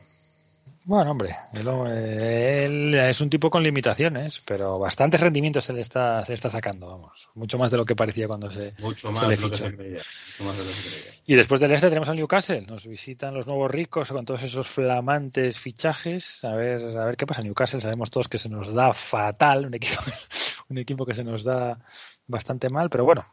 [0.89, 6.32] Bueno, hombre, él, es un tipo con limitaciones, pero bastantes rendimientos se le está, se
[6.32, 7.28] está sacando, vamos.
[7.34, 8.72] Mucho más de lo que parecía cuando se.
[8.78, 11.20] Mucho más, de, lo que se creía, mucho más de lo que se creía.
[11.26, 12.62] Y después del este tenemos al Newcastle.
[12.62, 16.43] Nos visitan los nuevos ricos con todos esos flamantes fichajes.
[16.43, 17.43] A ver, a ver qué pasa.
[17.43, 20.01] Newcastle sabemos todos que se nos da fatal, un equipo,
[20.70, 21.78] un equipo que se nos da
[22.26, 23.26] bastante mal, pero bueno,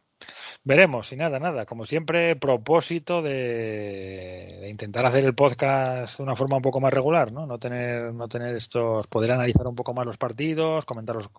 [0.67, 1.67] Veremos, y nada, nada.
[1.67, 7.31] Como siempre, propósito de, intentar hacer el podcast de una forma un poco más regular,
[7.31, 7.45] ¿no?
[7.45, 11.29] No tener, no tener estos, poder analizar un poco más los partidos, comentar los,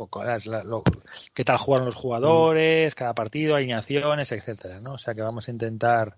[1.35, 4.93] qué tal jugaron los jugadores, cada partido, alineaciones, etcétera, ¿no?
[4.93, 6.15] O sea que vamos a intentar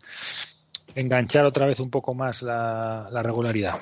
[0.94, 3.80] enganchar otra vez un poco más la regularidad.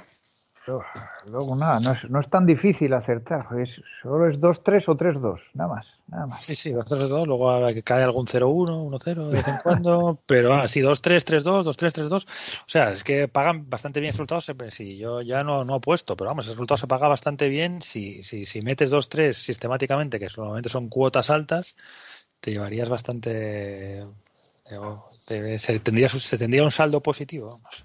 [1.27, 5.41] Luego nada, no es, no es tan difícil acertar, es, solo es 2-3 o 3-2,
[5.55, 6.43] nada más, nada más.
[6.43, 7.51] Sí, sí, 2-3-2, luego
[7.85, 12.27] cae algún 0-1, 1-0 de vez en cuando, pero ah, sí, 2-3, 3-2, 2-3, 3-2,
[12.27, 16.31] o sea, es que pagan bastante bien resultados, sí, yo ya no, no apuesto, pero
[16.31, 20.69] vamos, el resultado se paga bastante bien si, si, si metes 2-3 sistemáticamente, que normalmente
[20.69, 21.77] son cuotas altas,
[22.41, 27.85] te llevarías bastante, eh, se, tendría, se tendría un saldo positivo, vamos.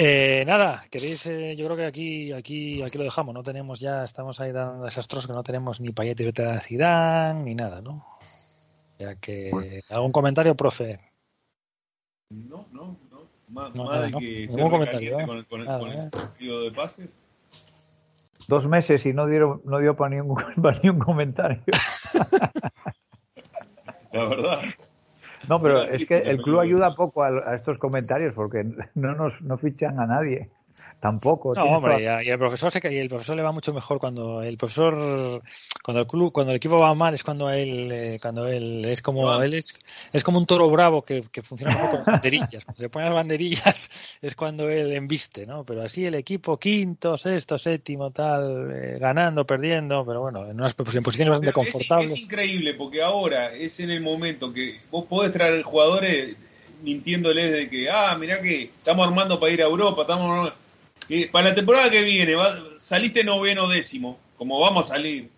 [0.00, 3.34] Eh, nada, queréis, eh, yo creo que aquí, aquí, aquí lo dejamos.
[3.34, 7.42] No tenemos ya, estamos ahí dando desastrosos que no tenemos ni Payet y de Zidane
[7.42, 8.06] ni nada, ¿no?
[8.96, 11.00] Ya que algún comentario, profe.
[12.30, 13.26] No, no, no.
[13.48, 15.18] Más, de que ningún comentario.
[15.18, 15.26] ¿eh?
[15.26, 17.10] Con, el, con, el, partido de pase.
[18.46, 21.60] Dos meses y no dieron, no dio para ningún, para ningún comentario.
[24.12, 24.60] La verdad.
[25.48, 29.56] No, pero es que el club ayuda poco a, estos comentarios porque no nos no
[29.58, 30.50] fichan a nadie.
[31.00, 31.54] Tampoco.
[31.54, 34.56] No, hombre, y, el profesor se, y el profesor le va mucho mejor cuando el
[34.56, 35.42] profesor,
[35.84, 39.00] cuando el club, cuando el equipo va mal es cuando él, eh, cuando él es
[39.00, 39.76] como él es,
[40.12, 42.64] es como un toro bravo que, que funciona mejor con banderillas.
[42.64, 43.90] Cuando se pone las banderillas
[44.22, 45.62] es cuando él embiste, ¿no?
[45.64, 50.74] Pero así el equipo quinto, sexto, séptimo, tal, eh, ganando, perdiendo, pero bueno, en unas
[50.74, 52.10] posiciones bastante confortables.
[52.10, 56.36] Es, increíble porque ahora es en el momento que vos podés traer jugadores
[56.82, 60.52] mintiéndoles de que, ah, mirá que estamos armando para ir a Europa, estamos
[61.32, 62.36] para la temporada que viene
[62.78, 65.30] saliste noveno décimo, como vamos a salir.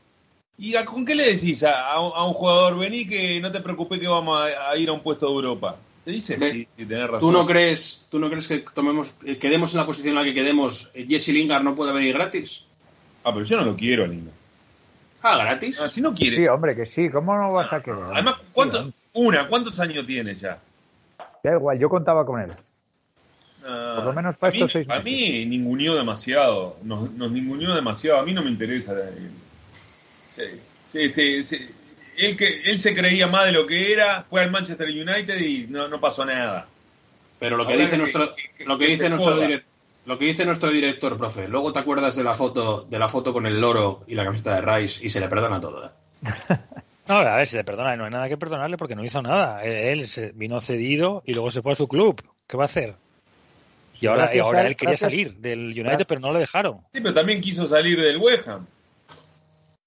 [0.59, 4.41] ¿Y con qué le decís a, un jugador, vení que no te preocupes que vamos
[4.41, 5.77] a, ir a un puesto de Europa?
[6.05, 7.21] Te dice, sí, razón.
[7.21, 10.25] ¿Tú no crees, tú no crees que tomemos, eh, quedemos en la posición en la
[10.25, 12.67] que quedemos, eh, Jesse Lingard no puede venir gratis?
[13.25, 14.35] Ah, pero yo no lo quiero, Lingard.
[15.23, 15.81] Ah, gratis.
[15.81, 16.37] Ah, si no quiere.
[16.37, 17.11] Sí, hombre, que sí.
[17.11, 18.01] ¿Cómo no vas a querer?
[18.13, 20.59] Además, ¿cuánto, una, ¿cuántos años tiene ya?
[21.43, 22.49] Da igual, yo contaba con él.
[23.61, 28.25] Por lo menos para estos seis A mí ninguneó demasiado, nos, nos ninguneó demasiado, a
[28.25, 28.95] mí no me interesa.
[30.93, 31.39] Este,
[32.17, 35.67] él, que, él se creía más de lo que era, fue al Manchester United y
[35.69, 36.67] no, no pasó nada.
[37.39, 38.35] Pero lo que dice nuestro,
[38.67, 39.71] lo que dice nuestro director,
[40.07, 43.33] lo que dice nuestro director, profe, luego te acuerdas de la foto, de la foto
[43.33, 45.87] con el loro y la camiseta de Rice y se le perdona todo.
[45.87, 45.91] ¿eh?
[47.09, 49.63] No, a ver, si le perdona, no hay nada que perdonarle porque no hizo nada.
[49.63, 52.23] Él, se vino cedido y luego se fue a su club.
[52.47, 52.95] ¿Qué va a hacer?
[54.01, 56.79] Y ahora, ahora él quería salir del United, pero no le dejaron.
[56.93, 58.67] Sí, pero también quiso salir del West Ham.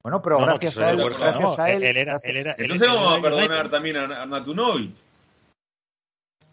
[0.04, 3.22] Bueno, pero gracias, a, él, gracias a él, él, era, él era, Entonces vamos a
[3.22, 4.92] perdonar también a Arnatunovic.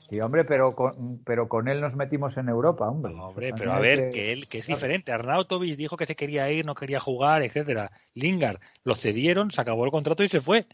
[0.09, 3.13] Sí, hombre, pero con, pero con él nos metimos en Europa, hombre.
[3.15, 4.33] hombre, pero a ver, que...
[4.33, 5.13] él, que es diferente.
[5.13, 7.91] Arnautovic dijo que se quería ir, no quería jugar, etcétera.
[8.15, 10.67] Lingard lo cedieron, se acabó el contrato y se fue.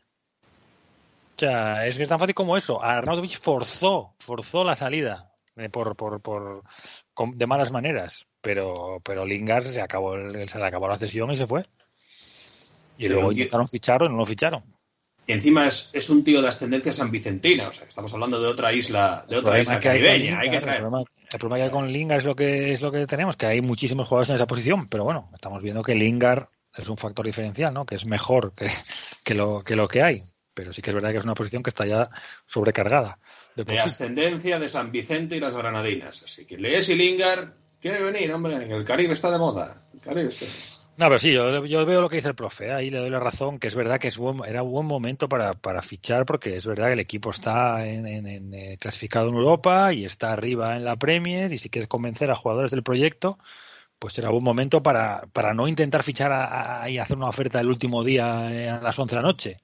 [1.36, 2.82] O sea, es que es tan fácil como eso.
[2.82, 5.35] Arnautovic forzó, forzó la salida
[5.70, 6.62] por, por, por,
[7.34, 10.14] de malas maneras, pero, pero Lingard se acabó,
[10.46, 11.64] se le acabó la sesión y se fue.
[12.98, 14.62] Y luego intentaron fichar y no lo ficharon.
[15.26, 18.72] Y encima es, es, un tío de ascendencia sanvicentina, o sea, estamos hablando de otra
[18.72, 20.38] isla, de otra isla caribeña.
[20.38, 20.84] Hay, que traer.
[20.84, 23.60] El problema, que hay con Lingard es lo que es lo que tenemos, que hay
[23.60, 27.74] muchísimos jugadores en esa posición, pero bueno, estamos viendo que Lingard es un factor diferencial,
[27.74, 27.84] ¿no?
[27.84, 28.70] Que es mejor que,
[29.24, 30.24] que, lo, que lo que hay.
[30.54, 32.08] Pero sí que es verdad que es una posición que está ya
[32.46, 33.18] sobrecargada.
[33.56, 36.22] De, ascendencia de San Vicente y las Granadinas.
[36.22, 39.74] Así que Lees y Lingard quiere venir, hombre, el Caribe está de moda.
[39.94, 40.44] El Caribe está
[40.98, 42.72] No, pero sí, yo, veo lo que dice el profe, ¿eh?
[42.72, 45.54] ahí le doy la razón, que es verdad que es era un buen momento para,
[45.54, 50.04] para, fichar, porque es verdad que el equipo está en, eh, clasificado en Europa y
[50.04, 53.38] está arriba en la Premier, y si quieres convencer a jugadores del proyecto,
[53.98, 58.04] pues será buen momento para, para no intentar fichar y hacer una oferta el último
[58.04, 59.56] día eh, a las 11 de la noche,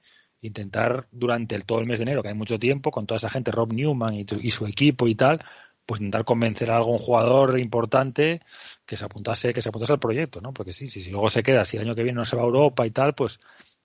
[0.43, 3.31] intentar durante el, todo el mes de enero, que hay mucho tiempo, con toda esa
[3.31, 5.43] gente, Rob Newman y, su equipo y tal,
[5.87, 8.41] pues intentar convencer a algún jugador importante
[8.85, 10.53] que se apuntase, que se apuntase al proyecto, ¿no?
[10.53, 12.47] Porque sí, si luego se queda, si el año que viene no se va a
[12.47, 13.39] Europa y tal, pues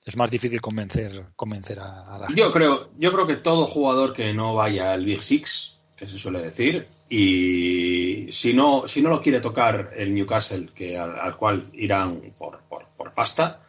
[0.03, 2.41] es más difícil convencer, convencer a, la gente.
[2.41, 6.19] Yo creo, yo creo que todo jugador que no vaya al Big Six que se
[6.19, 11.65] suele decir, y si no, si no lo quiere tocar el Newcastle, que al, cual
[11.73, 13.59] irán por, por, pasta,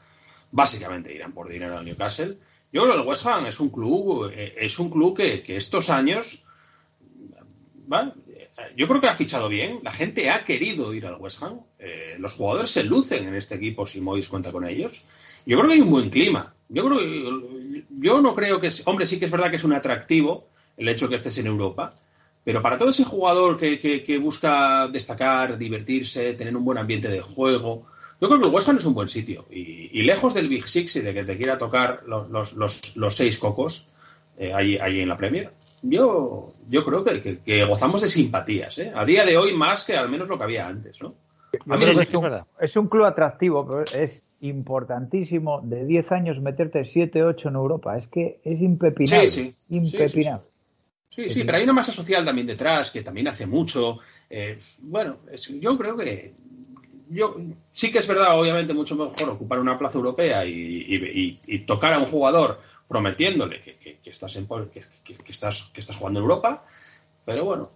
[0.53, 2.36] básicamente irán por dinero al Newcastle.
[2.73, 5.91] Yo creo que el West Ham es un club, eh, es un club que, estos
[5.91, 6.45] años,
[8.77, 12.16] yo creo que ha fichado bien, la gente ha querido ir al West Ham, eh,
[12.19, 15.03] los jugadores se lucen en este equipo si Mois cuenta con ellos.
[15.47, 16.55] Yo creo que hay un buen clima.
[16.69, 17.01] Yo creo
[17.89, 20.47] yo no creo que, hombre, sí que es verdad que es un atractivo
[20.77, 21.95] el hecho de que estés en Europa,
[22.45, 27.87] pero para todo ese jugador que, busca destacar, divertirse, tener un buen ambiente de juego,
[28.21, 29.47] yo creo que el West Ham es un buen sitio.
[29.51, 33.91] Y, lejos del Big Six y de que te quiera tocar los, seis cocos
[34.37, 35.53] eh, ahí, en la Premier,
[35.83, 38.79] yo, yo creo que, gozamos de simpatías.
[38.79, 38.93] ¿eh?
[38.95, 41.01] A día de hoy más que al menos lo que había antes.
[41.01, 41.14] ¿no?
[41.53, 47.49] es, un, es un club atractivo, pero es importantísimo de 10 años meterte 7, 8
[47.49, 47.97] en Europa.
[47.97, 49.29] Es que es impepinable.
[49.29, 50.47] Sí, impepinable.
[51.09, 53.99] Sí, sí, pero hay una masa social también detrás que también hace mucho.
[54.29, 55.19] Eh, bueno,
[55.61, 56.35] yo creo que
[57.11, 57.37] yo
[57.71, 62.05] sí que es verdad, obviamente, mucho mejor ocupar una plaza europea y, tocar a un
[62.05, 64.83] jugador prometiéndole que, estás en, que,
[65.29, 66.65] estás, que estás jugando en Europa,
[67.25, 67.71] pero bueno,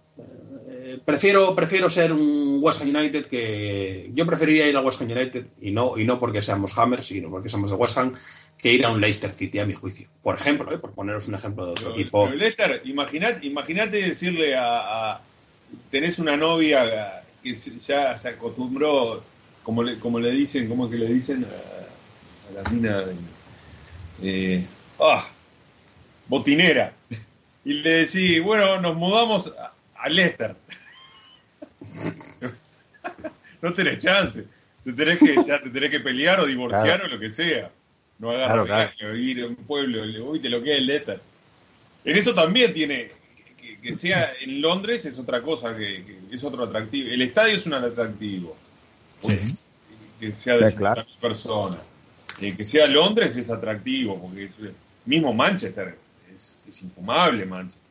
[0.67, 5.11] eh, prefiero, prefiero ser un West Ham United que yo preferiría ir a West Ham
[5.11, 8.13] United y no, y no porque seamos Hammers, sino porque somos de West Ham,
[8.57, 10.07] que ir a un Leicester City, a mi juicio.
[10.21, 10.79] Por ejemplo, ¿eh?
[10.79, 12.25] por poneros un ejemplo de otro equipo.
[12.25, 15.21] Pero Leicester, imagínate decirle a,
[15.89, 19.23] Tenés una novia que ya se acostumbró,
[19.63, 21.45] como le, como le dicen, ¿cómo que le dicen?
[21.45, 23.03] A, la mina.
[24.21, 24.65] Eh,
[24.99, 25.27] ah,
[26.27, 26.93] botinera.
[27.65, 29.53] Y le decís, bueno, nos mudamos
[29.95, 30.55] a, Leicester.
[33.61, 34.45] no tenés chance.
[34.83, 37.71] Te tenés que, ya te tenés que pelear o divorciar o lo que sea.
[38.19, 41.19] No agarras claro, ir a un pueblo, uy, te lo queda el Leicester.
[42.05, 43.11] En eso también tiene,
[43.83, 47.09] que, sea en Londres es otra cosa, que, es otro atractivo.
[47.09, 48.55] El estadio es un atractivo.
[50.19, 51.03] Que sea de claro.
[51.19, 51.79] personas.
[52.39, 54.53] Eh, que sea Londres es atractivo, porque es,
[55.05, 55.97] mismo Manchester
[56.33, 57.81] es, infumable Manchester.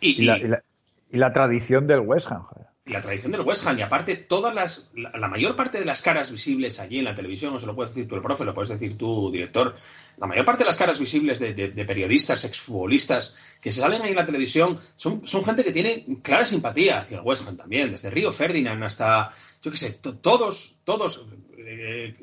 [0.00, 4.52] Y, la, tradición del West Ham, joder la tradición del West Ham y aparte todas
[4.54, 7.76] las la, mayor parte de las caras visibles allí en la televisión, no se lo
[7.76, 9.76] puedes decir tú el profe, lo puedes decir tú director,
[10.16, 14.16] la mayor parte de las caras visibles de, periodistas, exfutbolistas que se salen ahí en
[14.16, 18.10] la televisión son, son gente que tiene clara simpatía hacia el West Ham también, desde
[18.10, 21.26] Río Ferdinand hasta, yo qué sé, todos, todos
[21.56, 22.16] eh,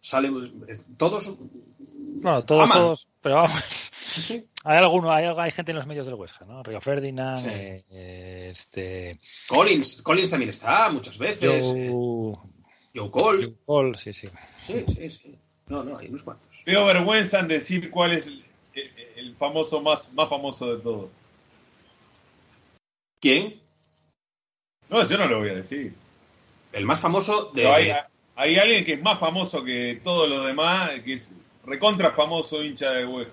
[0.00, 0.64] salen,
[0.96, 1.38] todos
[2.22, 3.90] bueno, todos, todos, pero vamos.
[4.64, 6.62] Hay alguno, hay, hay, gente en los medios del West Ham, ¿no?
[6.62, 9.18] Río Ferdinand, eh, este...
[9.48, 11.66] Collins, Collins también está muchas veces.
[11.66, 12.36] Joe.
[12.94, 13.46] Joe Cole.
[13.46, 14.28] Joe Cole, sí, sí.
[14.58, 15.38] Sí, sí, sí.
[15.68, 16.50] No, no, hay unos cuantos.
[16.66, 18.30] Veo vergüenza en decir cuál es
[19.16, 21.10] el, famoso más, más famoso de todos.
[23.18, 23.58] ¿Quién?
[24.90, 25.94] No, yo no lo voy a decir.
[26.72, 27.66] El más famoso de...
[27.66, 27.92] hay,
[28.36, 31.30] hay alguien que es más famoso que todos los demás, que es
[31.64, 33.32] recontra famoso hincha de West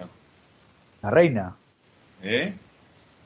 [1.01, 1.55] La reina.
[2.23, 2.53] ¿Eh?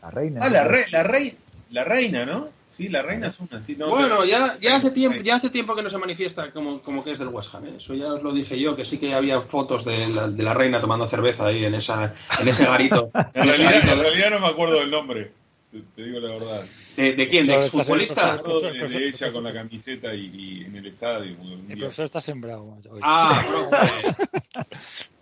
[0.01, 0.41] La reina.
[0.43, 1.37] Ah, la, la, rey,
[1.69, 2.49] la reina, ¿no?
[2.75, 3.61] Sí, la reina es una.
[3.63, 7.03] Sí, bueno, ya, ya, hace tiempo, ya hace tiempo que no se manifiesta como, como
[7.03, 7.65] que es del West Ham.
[7.65, 7.73] ¿eh?
[7.77, 10.53] Eso ya os lo dije yo, que sí que había fotos de la, de la
[10.53, 13.11] reina tomando cerveza ahí en, esa, en ese garito.
[13.33, 15.31] en, realidad, no me acuerdo del nombre.
[15.71, 16.65] Te, digo la verdad.
[16.97, 17.47] ¿De, quién?
[17.47, 18.35] ¿De exfutbolista?
[18.37, 21.37] De, de ella con la camiseta y, en el estadio.
[21.69, 22.77] El profesor está sembrado.
[22.89, 22.99] Hoy.
[23.01, 23.77] Ah, profe.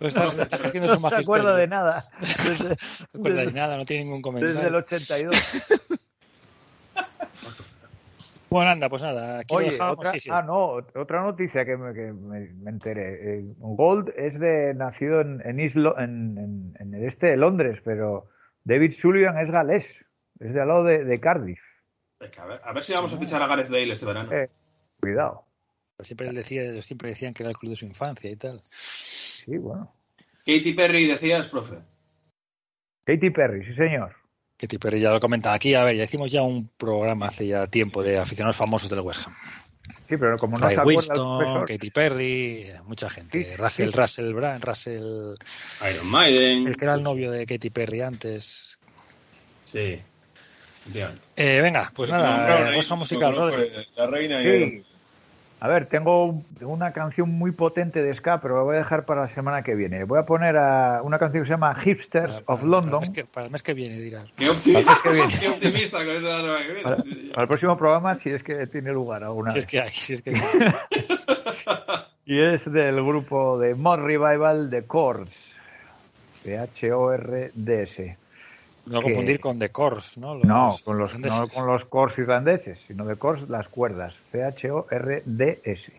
[0.00, 2.04] Pues está, está ejerciendo su No se acuerda de nada.
[2.20, 2.76] no se
[3.14, 4.56] acuerda de nada, no tiene ningún comentario.
[4.56, 5.36] Desde el 82.
[8.50, 9.38] Bueno, anda, pues nada.
[9.38, 13.38] Aquí Oye, otra, ah, no, otra noticia que me, que me, enteré.
[13.38, 18.26] Eh, Gold es de nacido en, en, Islo, en, en, el este de Londres, pero
[18.64, 20.04] David Sullivan es galés,
[20.40, 21.60] es de al lado de, de Cardiff.
[22.38, 24.32] A ver, a ver, si vamos a fichar a Gareth Bale este verano.
[24.32, 24.50] Eh,
[25.00, 25.44] cuidado.
[26.02, 28.62] Siempre, decía, siempre decían que era el club de su infancia y tal.
[28.70, 29.92] Sí, bueno.
[30.46, 31.76] Katy Perry decías, profe.
[33.04, 34.16] Katy Perry, sí señor.
[34.56, 35.74] Katy Perry ya lo comentaba aquí.
[35.74, 39.26] A ver, ya hicimos ya un programa hace ya tiempo de aficionados famosos del West
[39.26, 39.34] Ham.
[40.08, 43.56] Sí, pero como no Ray se Winston, Katy Perry, mucha gente.
[43.56, 45.34] Russell, Russell Brand, Russell...
[45.90, 46.66] Iron Maiden.
[46.66, 48.78] El que era el novio de Katy Perry antes.
[49.64, 50.00] Sí.
[51.36, 53.34] Eh, venga, pues nada, West Ham musical,
[53.96, 54.84] La reina y
[55.62, 59.20] a ver, tengo una canción muy potente de ska, pero la voy a dejar para
[59.20, 60.04] la semana que viene.
[60.04, 63.02] Voy a poner a una canción que se llama Hipsters of London.
[63.30, 64.26] Para el, mes que, viene, dirás.
[64.36, 64.94] Qué optimista,
[65.38, 66.82] Qué optimista con eso de la que viene.
[66.82, 70.14] Para, el próximo programa, si es que tiene lugar alguna si es que hay, si
[70.14, 70.46] es que hay.
[72.24, 75.36] y es del grupo de Mod Revival de Chords.
[76.42, 78.16] C-H-O-R-D-S.
[78.86, 80.34] No confundir con The Cors, ¿no?
[80.36, 84.14] no, con los, no con los Cors irlandeses, sino The Cors, las cuerdas.
[84.32, 85.92] C-H-O-R-D-S.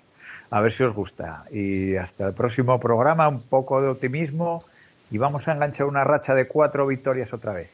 [0.49, 1.45] A ver si os gusta.
[1.51, 4.63] Y hasta el próximo programa, un poco de optimismo
[5.11, 7.69] y vamos a enganchar una racha de cuatro victorias otra vez.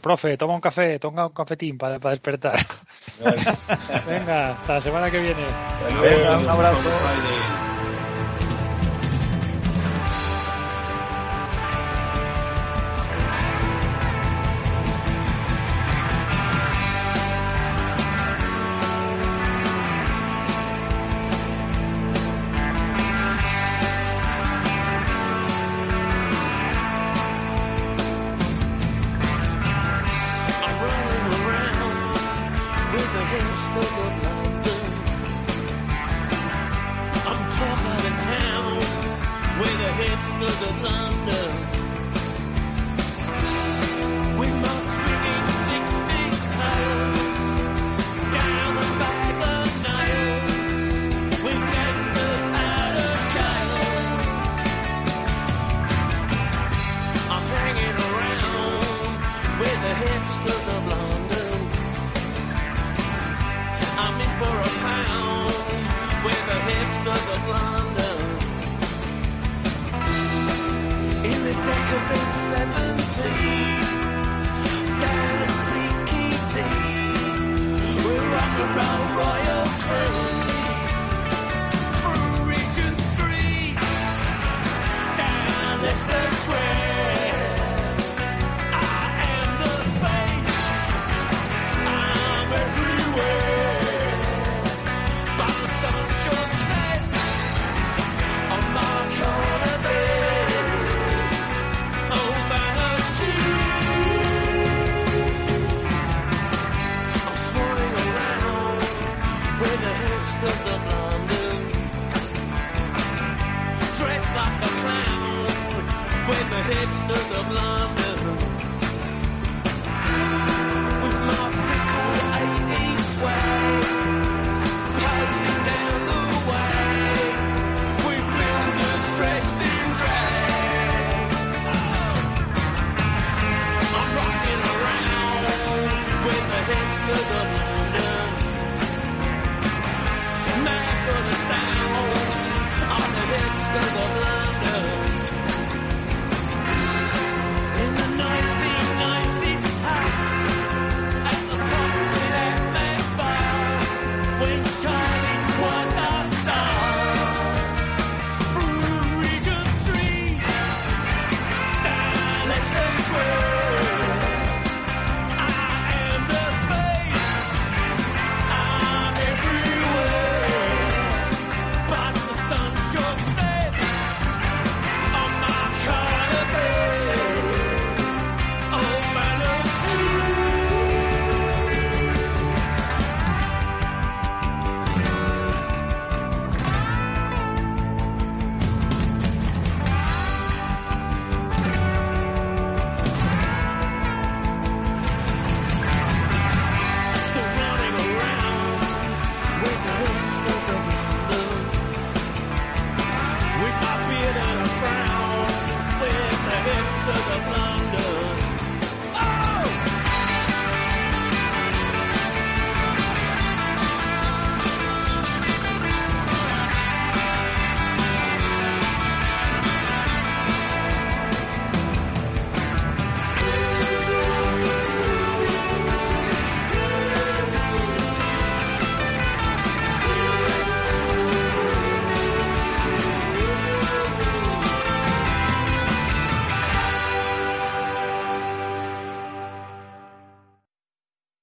[0.00, 2.58] Profe, toma un café, toma un cafetín para, para despertar.
[4.06, 5.46] Venga, hasta la semana que viene.
[6.02, 7.67] Venga, un abrazo.